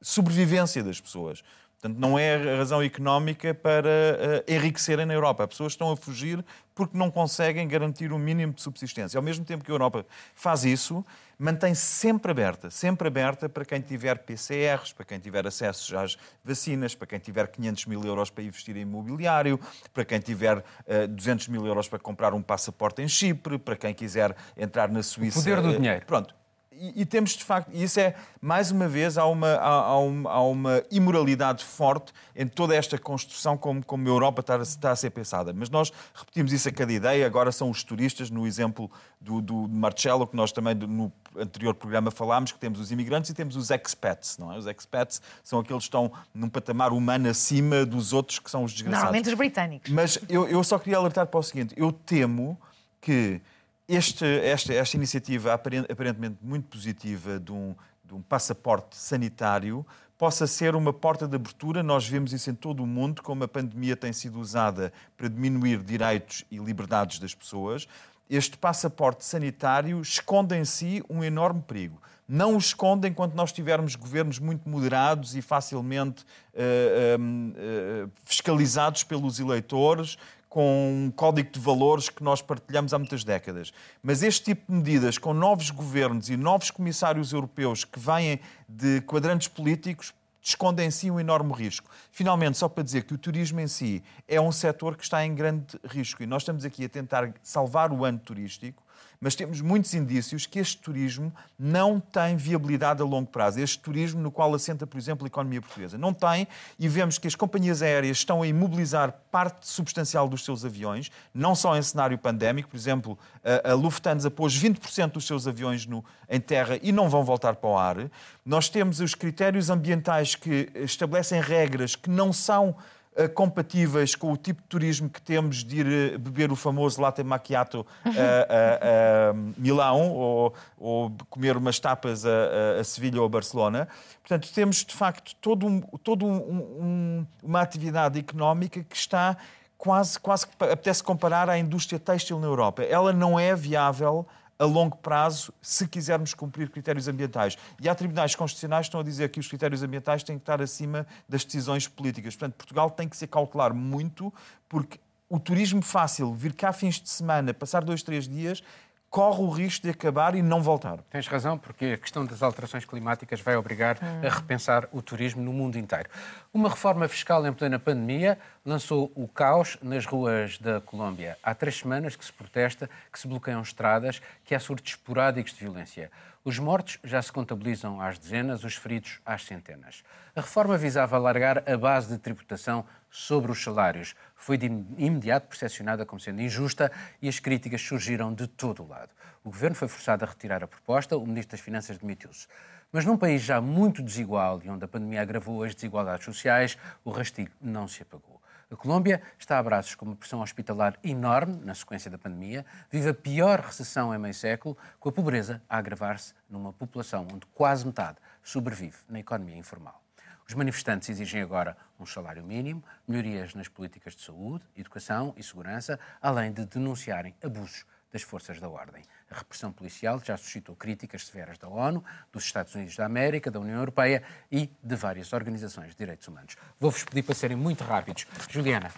[0.00, 1.42] sobrevivência das pessoas.
[1.80, 5.44] Portanto, não é a razão económica para uh, enriquecerem na Europa.
[5.44, 9.16] As pessoas estão a fugir porque não conseguem garantir o um mínimo de subsistência.
[9.16, 11.04] Ao mesmo tempo que a Europa faz isso,
[11.38, 16.96] mantém-se sempre aberta, sempre aberta para quem tiver PCRs, para quem tiver acesso às vacinas,
[16.96, 19.60] para quem tiver 500 mil euros para investir em imobiliário,
[19.94, 23.94] para quem tiver uh, 200 mil euros para comprar um passaporte em Chipre, para quem
[23.94, 25.38] quiser entrar na Suíça.
[25.38, 26.04] O poder do uh, dinheiro.
[26.06, 26.37] Pronto
[26.80, 29.98] e, e, temos de facto, e isso é, mais uma vez, há uma, há, há
[29.98, 34.90] uma, há uma imoralidade forte em toda esta construção como, como a Europa está, está,
[34.90, 35.52] a ser pensada.
[35.52, 39.68] Mas nós repetimos isso a cada ideia, agora são os turistas, no exemplo do, do
[39.68, 43.70] Marcelo, que nós também no anterior programa falámos, que temos os imigrantes e temos os
[43.70, 44.58] expats, não é?
[44.58, 48.72] Os expats são aqueles que estão num patamar humano acima dos outros que são os
[48.72, 49.02] desgraçados.
[49.04, 49.90] Normalmente os britânicos.
[49.90, 52.58] Mas eu, eu só queria alertar para o seguinte, eu temo
[53.00, 53.40] que
[53.88, 57.74] este, esta, esta iniciativa aparentemente muito positiva de um,
[58.04, 59.84] de um passaporte sanitário
[60.18, 61.82] possa ser uma porta de abertura.
[61.82, 65.82] Nós vemos isso em todo o mundo, como a pandemia tem sido usada para diminuir
[65.82, 67.88] direitos e liberdades das pessoas.
[68.28, 72.02] Este passaporte sanitário esconde em si um enorme perigo.
[72.28, 79.40] Não o esconde enquanto nós tivermos governos muito moderados e facilmente uh, uh, fiscalizados pelos
[79.40, 83.72] eleitores, com um código de valores que nós partilhamos há muitas décadas.
[84.02, 89.00] Mas este tipo de medidas, com novos governos e novos comissários europeus que vêm de
[89.02, 91.90] quadrantes políticos, escondem em si um enorme risco.
[92.10, 95.34] Finalmente, só para dizer que o turismo em si é um setor que está em
[95.34, 98.82] grande risco e nós estamos aqui a tentar salvar o ano turístico
[99.20, 103.60] mas temos muitos indícios que este turismo não tem viabilidade a longo prazo.
[103.60, 105.98] Este turismo no qual assenta, por exemplo, a economia portuguesa.
[105.98, 106.46] Não tem,
[106.78, 111.54] e vemos que as companhias aéreas estão a imobilizar parte substancial dos seus aviões, não
[111.54, 113.18] só em cenário pandémico, por exemplo,
[113.64, 117.70] a Lufthansa pôs 20% dos seus aviões no, em terra e não vão voltar para
[117.70, 117.96] o ar.
[118.44, 122.76] Nós temos os critérios ambientais que estabelecem regras que não são
[123.18, 127.00] uh, compatíveis com o tipo de turismo que temos de ir uh, beber o famoso
[127.00, 133.88] latte macchiato a, Milão ou, ou, comer umas tapas a, a, Sevilha ou a Barcelona.
[134.22, 139.36] Portanto, temos de facto todo, um, todo um, um, uma atividade económica que está
[139.76, 142.82] quase, quase que apetece comparar à indústria têxtil na Europa.
[142.82, 144.26] Ela não é viável
[144.58, 147.56] a longo prazo se quisermos cumprir critérios ambientais.
[147.80, 150.60] E há tribunais constitucionais que estão a dizer que os critérios ambientais têm que estar
[150.60, 152.34] acima das decisões políticas.
[152.34, 154.32] Portanto, Portugal tem que se cautelar muito,
[154.68, 158.62] porque o turismo fácil, vir cá fins de semana, passar dois, três dias,
[159.10, 160.98] corre o risco de acabar e não voltar.
[161.10, 164.26] Tens razão, porque a questão das alterações climáticas vai obrigar hum.
[164.26, 166.08] a repensar o turismo no mundo inteiro.
[166.52, 171.38] Uma reforma fiscal em plena pandemia lançou o caos nas ruas da Colômbia.
[171.42, 175.60] Há três semanas que se protesta, que se bloqueiam estradas, que há surtos esporádicos de
[175.60, 176.10] violência.
[176.48, 180.02] Os mortos já se contabilizam às dezenas, os feridos às centenas.
[180.34, 184.14] A reforma visava alargar a base de tributação sobre os salários.
[184.34, 184.64] Foi de
[184.96, 189.10] imediato percepcionada como sendo injusta e as críticas surgiram de todo o lado.
[189.44, 192.46] O governo foi forçado a retirar a proposta, o ministro das Finanças demitiu-se.
[192.90, 197.10] Mas num país já muito desigual e onde a pandemia agravou as desigualdades sociais, o
[197.10, 198.37] rastigo não se apagou.
[198.70, 203.08] A Colômbia está a braços com uma pressão hospitalar enorme na sequência da pandemia, vive
[203.08, 207.86] a pior recessão em meio século, com a pobreza a agravar-se numa população onde quase
[207.86, 210.02] metade sobrevive na economia informal.
[210.46, 215.98] Os manifestantes exigem agora um salário mínimo, melhorias nas políticas de saúde, educação e segurança,
[216.20, 219.02] além de denunciarem abusos das forças da ordem.
[219.30, 223.60] A repressão policial já suscitou críticas severas da ONU, dos Estados Unidos da América, da
[223.60, 226.56] União Europeia e de várias organizações de direitos humanos.
[226.80, 228.26] Vou-vos pedir para serem muito rápidos.
[228.48, 228.90] Juliana.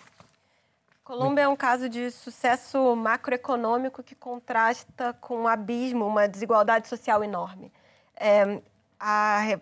[1.03, 7.25] Colômbia é um caso de sucesso macroeconômico que contrasta com um abismo, uma desigualdade social
[7.25, 7.73] enorme.
[8.15, 8.61] É,
[9.01, 9.59] a,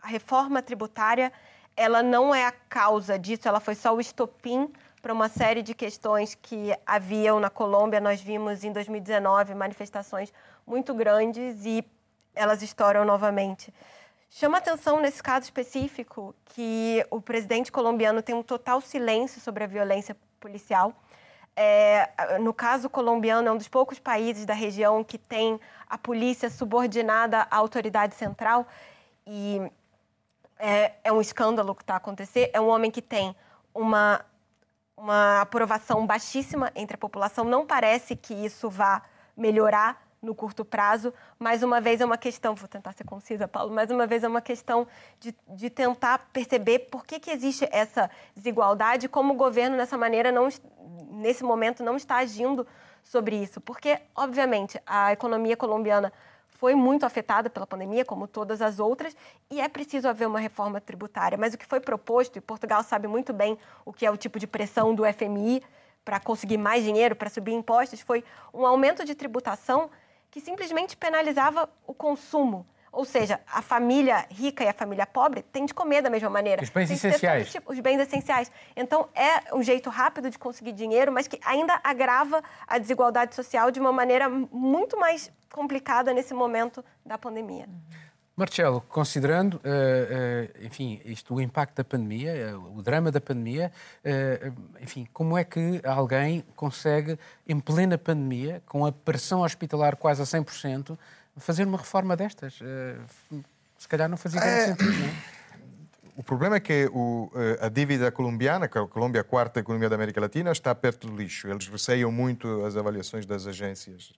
[0.00, 1.32] a reforma tributária
[1.76, 4.72] ela não é a causa disso, ela foi só o estopim
[5.06, 8.00] para uma série de questões que haviam na Colômbia.
[8.00, 10.32] Nós vimos em 2019 manifestações
[10.66, 11.84] muito grandes e
[12.34, 13.72] elas estouram novamente.
[14.28, 19.68] Chama atenção nesse caso específico que o presidente colombiano tem um total silêncio sobre a
[19.68, 20.92] violência policial.
[21.54, 26.50] É, no caso colombiano, é um dos poucos países da região que tem a polícia
[26.50, 28.66] subordinada à autoridade central.
[29.24, 29.62] E
[30.58, 32.50] é, é um escândalo que está a acontecer.
[32.52, 33.36] É um homem que tem
[33.72, 34.24] uma,
[34.96, 37.44] uma aprovação baixíssima entre a população.
[37.44, 39.02] Não parece que isso vá
[39.36, 41.12] melhorar no curto prazo.
[41.38, 44.28] Mais uma vez é uma questão, vou tentar ser concisa, Paulo, mais uma vez é
[44.28, 44.86] uma questão
[45.20, 50.32] de, de tentar perceber por que, que existe essa desigualdade, como o governo, nessa maneira,
[50.32, 50.48] não,
[51.10, 52.66] nesse momento, não está agindo
[53.04, 53.60] sobre isso.
[53.60, 56.12] Porque, obviamente, a economia colombiana
[56.56, 59.14] foi muito afetada pela pandemia, como todas as outras,
[59.50, 61.36] e é preciso haver uma reforma tributária.
[61.36, 64.38] Mas o que foi proposto, e Portugal sabe muito bem o que é o tipo
[64.38, 65.62] de pressão do FMI
[66.04, 69.90] para conseguir mais dinheiro, para subir impostos, foi um aumento de tributação
[70.30, 72.66] que simplesmente penalizava o consumo.
[72.96, 76.62] Ou seja, a família rica e a família pobre têm de comer da mesma maneira.
[76.62, 77.50] Os bens essenciais.
[77.52, 78.50] Tipo, os bens essenciais.
[78.74, 83.70] Então, é um jeito rápido de conseguir dinheiro, mas que ainda agrava a desigualdade social
[83.70, 87.68] de uma maneira muito mais complicada nesse momento da pandemia.
[88.34, 93.72] Marcelo, considerando, uh, uh, enfim, isto, o impacto da pandemia, uh, o drama da pandemia,
[94.78, 100.24] enfim, como é que alguém consegue, em plena pandemia, com a pressão hospitalar quase a
[100.26, 100.98] 100%,
[101.36, 102.58] fazer uma reforma destas?
[103.78, 104.66] se calhar não fazia é...
[104.66, 105.36] sentido, não é?
[106.16, 109.86] O problema é que o, a dívida colombiana, que a Colômbia é a quarta economia
[109.86, 111.46] da América Latina, está perto do lixo.
[111.46, 114.14] Eles receiam muito as avaliações das agências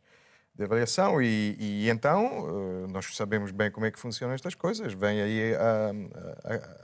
[0.54, 4.92] de avaliação e, e, então eh, nós sabemos bem como é que funcionam estas coisas.
[4.92, 5.92] Vem aí a,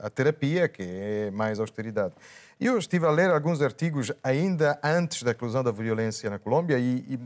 [0.01, 2.13] a, a, terapia, que é mais austeridade.
[2.59, 7.05] Eu estive a ler alguns artigos ainda antes da eclosão da violência na Colômbia e,
[7.07, 7.19] e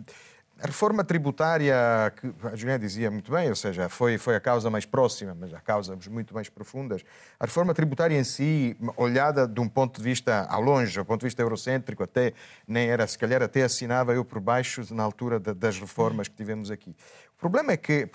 [0.62, 1.76] a reforma tributária,
[2.20, 5.54] que a Juliana dizia muito bem, ou seja, foi, foi a causa mais próxima, mas
[5.54, 7.02] há causas muito mais profundas.
[7.40, 11.22] A reforma tributária em si, olhada de um ponto de vista ao longe, do ponto
[11.22, 12.34] de vista eurocêntrico, até
[12.68, 16.70] nem era, se calhar até assinava eu por baixo na altura das reformas que tivemos
[16.70, 16.94] aqui.
[17.38, 18.06] O problema é que,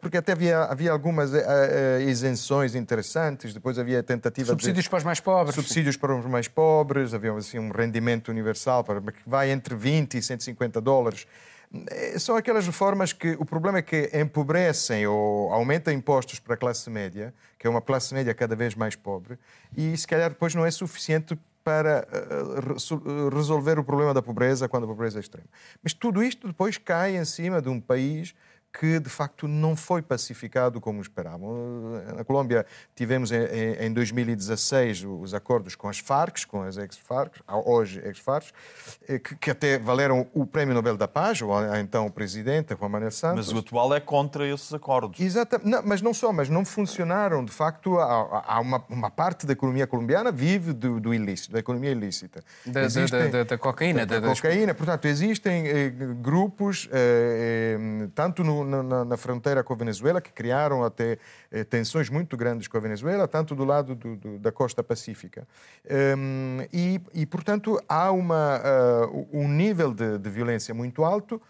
[0.00, 1.38] porque até havia, havia algumas uh,
[2.04, 4.90] isenções interessantes, depois havia tentativa Subsídios de...
[4.90, 5.54] para os mais pobres.
[5.54, 10.18] Subsídios para os mais pobres, havia assim, um rendimento universal para, que vai entre 20
[10.18, 11.28] e 150 dólares
[12.18, 16.90] são aquelas reformas que o problema é que empobrecem ou aumentam impostos para a classe
[16.90, 19.38] média, que é uma classe média cada vez mais pobre,
[19.76, 24.84] e se calhar depois não é suficiente para uh, resolver o problema da pobreza quando
[24.84, 25.46] a pobreza é extrema.
[25.82, 28.34] Mas tudo isto depois cai em cima de um país
[28.72, 32.02] que de facto não foi pacificado como esperavam.
[32.16, 32.64] Na Colômbia
[32.94, 38.46] tivemos em 2016 os acordos com as Farc, com as ex-Farc, hoje ex-Farc,
[39.08, 43.10] eh, que até valeram o Prémio Nobel da Paz, ou então o presidente Juan Manuel
[43.10, 43.46] Santos.
[43.46, 45.20] Mas o atual é contra esses acordos.
[45.20, 47.44] Exatamente, não, mas não só, mas não funcionaram.
[47.44, 51.58] De facto, há, há uma, uma, parte da economia colombiana vive do, do ilícito, da
[51.58, 52.42] economia ilícita.
[52.64, 54.06] Da, existem, da, da, da cocaína.
[54.06, 59.76] Da, cocaína, portanto, existem eh, grupos, eh, eh, tanto no na, na, fronteira com a
[59.76, 61.18] Venezuela, que criaram até
[61.50, 65.46] eh, tensões muito grandes com a Venezuela, tanto do lado do, do, da costa pacífica.
[66.16, 71.40] Um, e, e, portanto, há uma, uh, um nível de, de violência muito alto,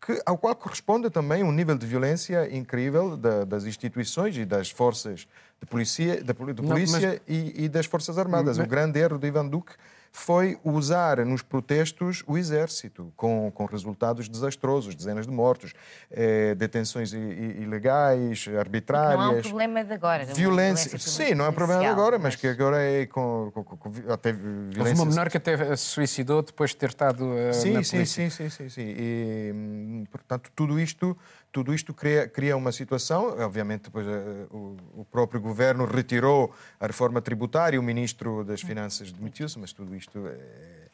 [0.00, 4.70] que, ao qual corresponde também um nível de violência incrível da, das instituições e das
[4.70, 5.28] forças
[5.60, 7.20] de polícia, de, polícia Não, mas...
[7.28, 8.56] e, e, das Forças Armadas.
[8.56, 8.66] Mas...
[8.66, 9.74] O grande erro de Ivan Duque
[10.12, 15.72] foi usar nos protestos o exército, com, com resultados desastrosos, dezenas de mortos,
[16.10, 19.18] eh, detenções ilegais, arbitrárias.
[19.18, 20.24] Não é um problema de agora.
[20.26, 20.98] Violência.
[20.98, 23.92] Sim, não é um problema de agora, mas, mas que agora é com, com, com,
[24.12, 24.80] até violência.
[24.80, 27.96] Houve uma menor que até se suicidou depois de ter estado uh, sim, na sim,
[27.96, 28.30] polícia.
[28.30, 28.94] Sim, sim, sim, sim.
[28.96, 31.16] E, hum, portanto, tudo isto
[31.52, 34.10] tudo isto cria, cria uma situação, obviamente depois uh,
[34.50, 39.94] o, o, próprio governo retirou a reforma tributária, o ministro das Finanças demitiu-se, mas tudo
[39.94, 40.88] isto é,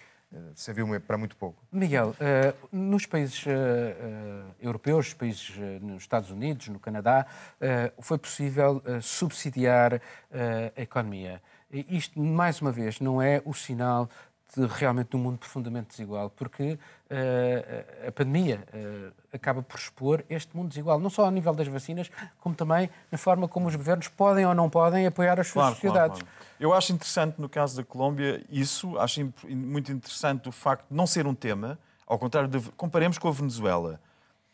[0.55, 1.63] serviu para muito pouco.
[1.71, 2.15] Miguel,
[2.73, 3.45] nos países
[4.61, 7.27] europeus, países nos Estados Unidos, no Canadá,
[8.01, 10.01] foi possível subsidiar
[10.77, 11.41] a economia.
[11.71, 14.09] Isto, mais uma vez, não é o sinal
[14.71, 20.57] realmente de um mundo profundamente desigual, porque uh, a pandemia uh, acaba por expor este
[20.57, 24.09] mundo desigual, não só ao nível das vacinas, como também na forma como os governos
[24.09, 26.21] podem ou não podem apoiar as suas claro, sociedades.
[26.21, 26.57] Claro, claro.
[26.59, 31.07] Eu acho interessante no caso da Colômbia isso, acho muito interessante o facto de não
[31.07, 34.01] ser um tema, ao contrário de comparemos com a Venezuela.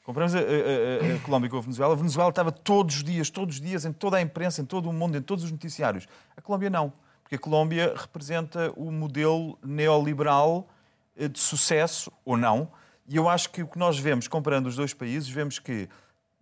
[0.05, 1.93] Comparamos a, a, a, Colômbia com a Venezuela.
[1.93, 4.91] A Venezuela estava todos os dias, todos os dias, em toda a imprensa, em todo
[4.91, 6.09] o mundo, em todos os noticiários.
[6.37, 6.93] A Colômbia não
[7.33, 10.69] porque a Colômbia representa o modelo neoliberal
[11.17, 12.71] eh, de sucesso ou não.
[13.09, 15.89] E eu acho que o que nós vemos, comparando os dois países, vemos que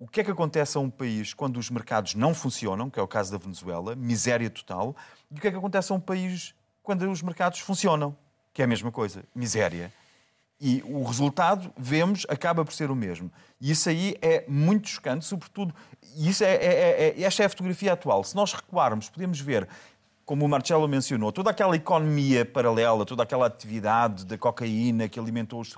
[0.00, 3.02] o que é que acontece a um país quando os mercados não funcionam, que é
[3.02, 4.96] o caso da Venezuela, miséria total,
[5.30, 8.16] e o que é que acontece a um país quando os mercados funcionam,
[8.52, 9.92] que é a mesma coisa, miséria.
[10.60, 13.30] E o resultado, vemos, acaba por ser o mesmo.
[13.60, 15.72] E isso aí é muito chocante, sobretudo.
[16.16, 18.24] Isso é, é, é, é esta é a fotografia atual.
[18.24, 19.68] Se nós recuarmos, podemos ver
[20.30, 25.60] como o Marcelo mencionou, toda aquela economia paralela, toda aquela atividade da cocaína que alimentou
[25.60, 25.74] os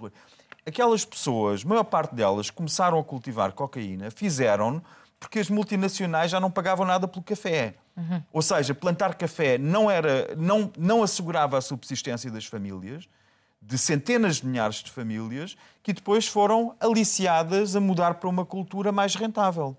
[0.67, 4.83] aquelas pessoas, a maior parte delas, começaram a cultivar cocaína, fizeram
[5.19, 7.77] porque as multinacionais já não pagavam nada pelo café.
[7.97, 8.23] Uhum.
[8.31, 13.09] Ou seja, plantar café não, era, não, não assegurava a subsistência das famílias,
[13.63, 18.93] de centenas de milhares de famílias, que depois foram aliciadas a mudar para uma cultura
[18.93, 19.75] mais rentável.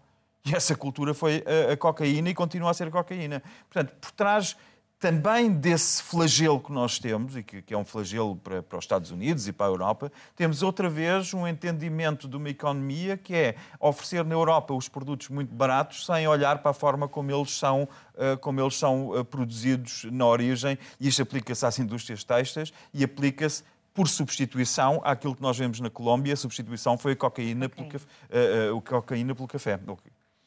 [0.46, 3.42] E essa cultura foi a, a cocaína e continua a ser a cocaína.
[3.70, 4.58] Portanto, por trás
[5.04, 8.86] também desse flagelo que nós temos, e que, que é um flagelo para, para, os
[8.86, 13.36] Estados Unidos e para a Europa, temos outra vez um entendimento de uma economia que
[13.36, 17.52] é oferecer na Europa os produtos muito baratos sem olhar para a forma como eles
[17.52, 22.72] são, uh, como eles são uh, produzidos na origem, e isto aplica-se às indústrias textas
[22.94, 23.62] e aplica-se
[23.94, 27.76] por substituição àquilo que nós vemos na Colômbia, a substituição foi a cocaína, okay.
[27.76, 29.78] pelo, café, uh, cocaína pelo café.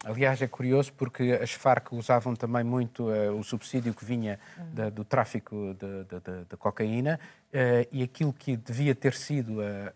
[0.07, 4.39] Aliás, é curioso porque as Farc usavam também muito uh, o subsídio que vinha
[4.73, 9.59] da, do tráfico de, de, de, de cocaína uh, e aquilo que devia ter sido
[9.59, 9.93] uh,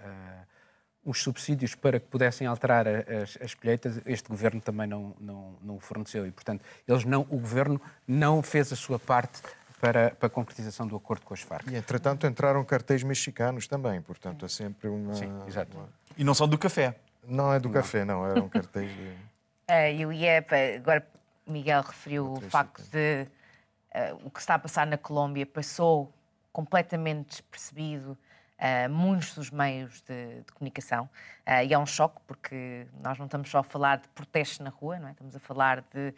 [1.05, 5.79] os subsídios para que pudessem alterar as, as colheitas, este governo também não, não, não
[5.79, 6.27] forneceu.
[6.27, 9.41] E, portanto, eles não, o governo não fez a sua parte
[9.81, 11.69] para, para a concretização do acordo com as Farc.
[11.71, 15.15] E, entretanto, entraram cartéis mexicanos também, portanto, é sempre uma...
[15.15, 15.77] Sim, exato.
[15.77, 15.89] Uma...
[16.19, 16.97] E não são do café.
[17.27, 17.75] Não é do não.
[17.75, 19.30] café, não, eram cartéis de...
[19.71, 20.45] Uh, eu ia,
[20.77, 21.07] agora
[21.47, 23.29] Miguel referiu o facto de
[23.95, 26.13] uh, o que está a passar na Colômbia passou
[26.53, 28.19] completamente despercebido
[28.59, 31.09] a uh, muitos dos meios de, de comunicação.
[31.47, 34.71] Uh, e é um choque, porque nós não estamos só a falar de protestos na
[34.71, 35.13] rua, não é?
[35.13, 36.13] estamos a falar de.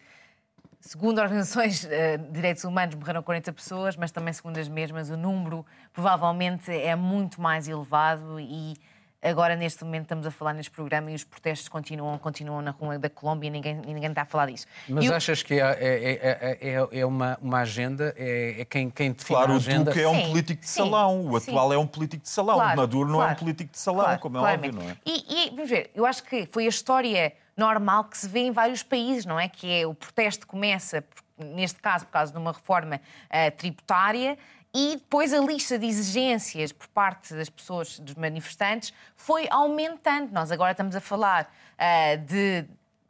[0.80, 5.64] Segundo organizações de direitos humanos, morreram 40 pessoas, mas também, segundo as mesmas, o número
[5.92, 8.74] provavelmente é muito mais elevado e
[9.22, 12.98] Agora, neste momento, estamos a falar neste programa e os protestos continuam, continuam na rua
[12.98, 14.66] da Colômbia e ninguém, e ninguém está a falar disso.
[14.88, 18.12] Mas achas que é, é, é, é, uma, uma agenda?
[18.16, 19.92] É, quem, quem define claro, a agenda?
[19.92, 21.24] Claro, o Duque é um sim, político de salão.
[21.24, 21.74] o atual sim.
[21.76, 22.56] é um político de salão.
[22.56, 24.76] Claro, o Maduro não claro, é um político de salão, claro, como é claramente.
[24.76, 24.96] óbvio, não é?
[25.06, 28.50] E, e, vamos ver, eu acho que foi a história normal que se vê em
[28.50, 29.48] vários países, não é?
[29.48, 31.04] Que é o protesto começa,
[31.38, 34.36] neste caso, por causa de uma reforma uh, tributária
[34.74, 40.32] e depois a lista de exigências por parte das pessoas, dos manifestantes, foi aumentando.
[40.32, 42.64] Nós agora estamos a falar uh, de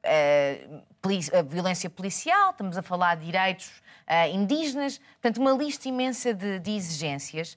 [0.05, 3.69] uh, violência policial, estamos a falar de direitos
[4.09, 7.57] uh, indígenas, portanto, uma lista imensa de, de exigências.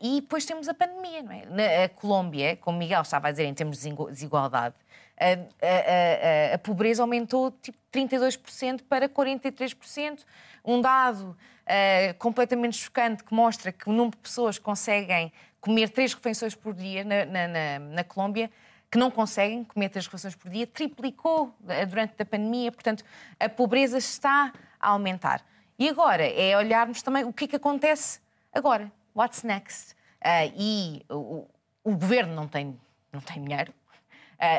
[0.00, 1.44] e depois temos a pandemia, não é?
[1.46, 4.74] Na Colômbia, como Miguel estava a dizer, em termos de desigualdade,
[5.18, 10.20] a, a, a, a pobreza aumentou tipo 32% para 43%.
[10.64, 15.88] Um dado uh, completamente chocante que mostra que o número de pessoas que conseguem comer
[15.90, 18.50] três refeições por dia na, na, na, na Colômbia
[18.94, 23.04] que não conseguem comer três refeições por dia, triplicou eh, durante a pandemia, portanto,
[23.40, 25.44] a pobreza está a aumentar.
[25.76, 28.20] E agora é olharmos também o que é que acontece
[28.52, 28.92] agora.
[29.12, 29.94] What's next?
[30.24, 31.44] Uh, e o,
[31.82, 32.78] o, governo não tem,
[33.12, 33.74] não tem dinheiro,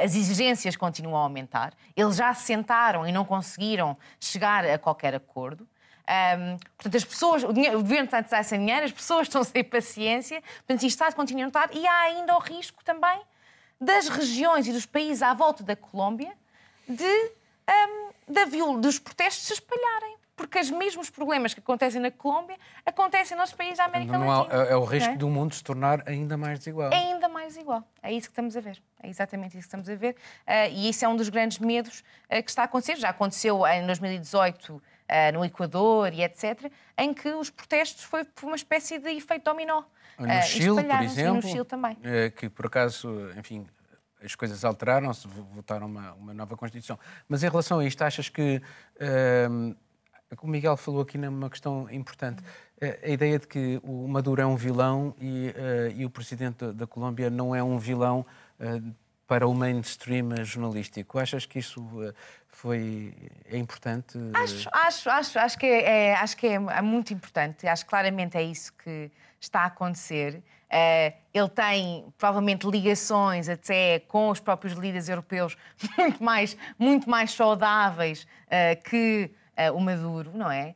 [0.04, 5.16] as exigências continuam a aumentar, eles já se sentaram e não conseguiram chegar a qualquer
[5.16, 5.68] acordo.
[6.08, 9.24] Um, portanto, as pessoas, o, dinheiro, o governo está a estar sem dinheiro, as pessoas
[9.28, 13.20] estão sem paciência, portanto, isto está a continuar e há ainda o risco também
[13.80, 16.32] das regiões e dos países à volta da Colômbia
[16.88, 17.32] de,
[17.70, 18.46] um, da
[18.80, 20.16] dos protestos se espalharem.
[20.36, 24.64] Porque os mesmos problemas que acontecem na Colômbia acontecem nos países da América não Latina.
[24.64, 25.16] Há, é o risco é?
[25.16, 26.92] do mundo se tornar ainda mais desigual.
[26.92, 27.84] É ainda mais desigual.
[28.04, 28.82] É isso que estamos a ver.
[29.02, 30.16] É exatamente isso que estamos a ver.
[30.46, 32.98] Uh, e isso é um dos grandes medos uh, que está a acontecer.
[32.98, 34.82] Já aconteceu em 2018 uh,
[35.34, 39.84] no Equador e etc., em que os protestos foi uma espécie de efeito dominó.
[40.20, 41.98] No Chile, por exemplo, no Chile também.
[42.38, 43.68] Que por acaso, enfim,
[44.24, 46.98] as coisas alteraram-se, votaram uma, uma nova Constituição.
[47.28, 48.62] Mas em relação a isto, achas que.
[48.96, 49.76] Uh,
[50.42, 52.44] o Miguel falou aqui numa questão importante.
[53.04, 56.86] A ideia de que o Maduro é um vilão e, uh, e o presidente da
[56.86, 58.26] Colômbia não é um vilão
[58.60, 58.96] uh,
[59.28, 61.18] para o mainstream jornalístico.
[61.18, 62.14] Achas que isso uh,
[62.50, 63.14] foi
[63.50, 64.18] é importante?
[64.34, 67.68] Acho, acho, acho, acho que, é, é, acho que é, é muito importante.
[67.68, 70.44] Acho que claramente é isso que está a acontecer.
[70.66, 75.56] Uh, ele tem provavelmente ligações até com os próprios líderes europeus
[75.98, 79.32] muito mais, muito mais saudáveis uh, que
[79.74, 80.74] o Maduro, não é?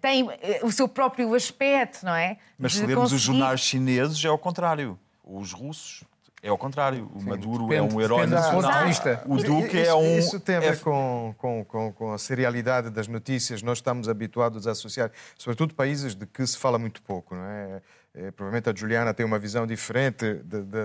[0.00, 0.28] tem
[0.62, 2.36] o seu próprio aspecto, não é?
[2.58, 3.16] Mas se lermos conseguir...
[3.16, 4.98] os jornais chineses, é ao contrário.
[5.24, 6.04] Os russos
[6.42, 7.10] é ao contrário.
[7.14, 8.84] O Sim, Maduro depende, é um herói nacional.
[9.26, 10.18] O Duque é um.
[10.18, 10.76] Isso tem a ver é...
[10.76, 13.62] com, com, com, a serialidade das notícias.
[13.62, 17.82] Nós estamos habituados a associar, sobretudo países de que se fala muito pouco, não é?
[18.12, 20.34] É, provavelmente a Juliana tem uma visão diferente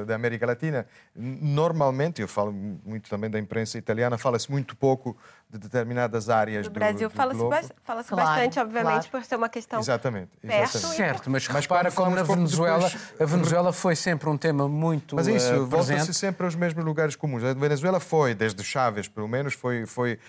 [0.05, 0.85] da América Latina.
[1.15, 5.17] Normalmente, eu falo muito também da imprensa italiana, fala-se muito pouco
[5.49, 7.09] de determinadas áreas do, do Brasil.
[7.09, 9.09] Fala-se ba fala claro, bastante, obviamente, claro.
[9.09, 10.95] por ser uma questão exatamente, exatamente.
[10.95, 13.21] Certo, mas, mas repara como na Venezuela, depois...
[13.21, 17.15] a Venezuela foi sempre um tema muito Mas isso, uh, volta-se sempre aos mesmos lugares
[17.15, 17.43] comuns.
[17.43, 20.19] A Venezuela foi, desde Chávez, pelo menos, foi, foi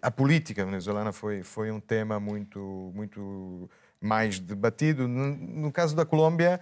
[0.00, 3.68] a política venezuelana foi, foi um tema muito, muito
[4.00, 5.08] mais debatido.
[5.08, 6.60] No, caso da Colômbia,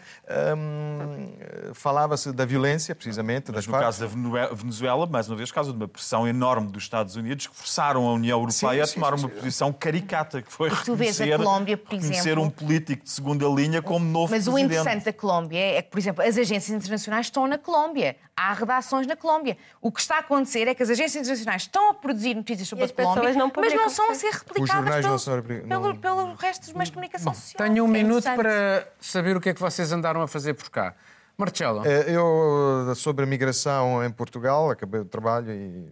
[0.56, 1.32] hum,
[1.74, 3.50] falava-se da violência, precisamente.
[3.52, 7.16] Mas no caso da Venezuela, mais uma vez, caso de uma pressão enorme dos Estados
[7.16, 10.52] Unidos que forçaram a União Europeia sim, sim, a tomar sim, uma posição caricata, que
[10.52, 14.54] foi reconhecer, a Colômbia, por exemplo, um político de segunda linha como novo Mas presidente.
[14.54, 18.16] o interessante da Colômbia é que, por exemplo, as agências internacionais estão na Colômbia.
[18.36, 19.56] Há redações na Colômbia.
[19.80, 22.84] O que está a acontecer é que as agências internacionais estão a produzir notícias sobre
[22.84, 25.42] a Colômbia, não mas não são a ser replicadas pelo, são...
[25.42, 27.68] pelo, pelo resto dos meios de comunicação social.
[27.68, 30.70] Tenho um é minuto para saber o que é que vocês andaram a fazer por
[30.70, 30.94] cá.
[31.36, 31.84] Marcelo.
[31.86, 35.88] É, eu, sobre a migração em Portugal, acabei o trabalho e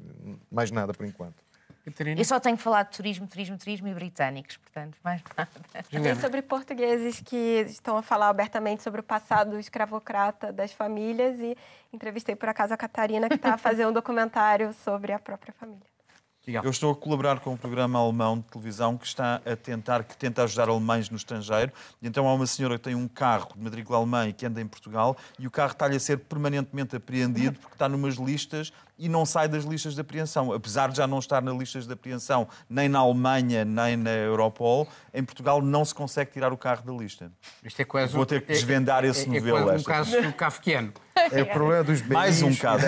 [0.51, 1.43] mais nada por enquanto.
[1.85, 2.21] Catarina?
[2.21, 5.51] Eu só tenho falado de turismo, turismo, turismo e britânicos, portanto, mais nada.
[5.91, 11.57] Tem sobre portugueses que estão a falar abertamente sobre o passado escravocrata das famílias e
[11.93, 15.92] entrevistei por acaso a Catarina, que está a fazer um documentário sobre a própria família.
[16.45, 20.17] Eu estou a colaborar com um programa alemão de televisão que está a tentar, que
[20.17, 21.71] tenta ajudar alemães no estrangeiro.
[22.01, 24.61] E então há uma senhora que tem um carro de matrícula alemã e que anda
[24.61, 29.09] em Portugal e o carro está-lhe a ser permanentemente apreendido porque está numas listas e
[29.09, 30.53] não sai das listas de apreensão.
[30.53, 34.89] Apesar de já não estar nas listas de apreensão nem na Alemanha nem na Europol,
[35.13, 37.31] em Portugal não se consegue tirar o carro da lista.
[37.63, 39.71] Isto é quase Vou ter que desvendar é, esse é, novelo.
[39.71, 40.93] É um caso kafkiano.
[41.15, 42.13] É o problema dos bens.
[42.15, 42.87] Mais um caso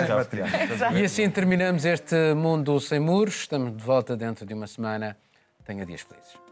[0.93, 3.35] E assim terminamos este Mundo Sem Muros.
[3.35, 5.17] Estamos de volta dentro de uma semana.
[5.65, 6.44] Tenha dias felizes.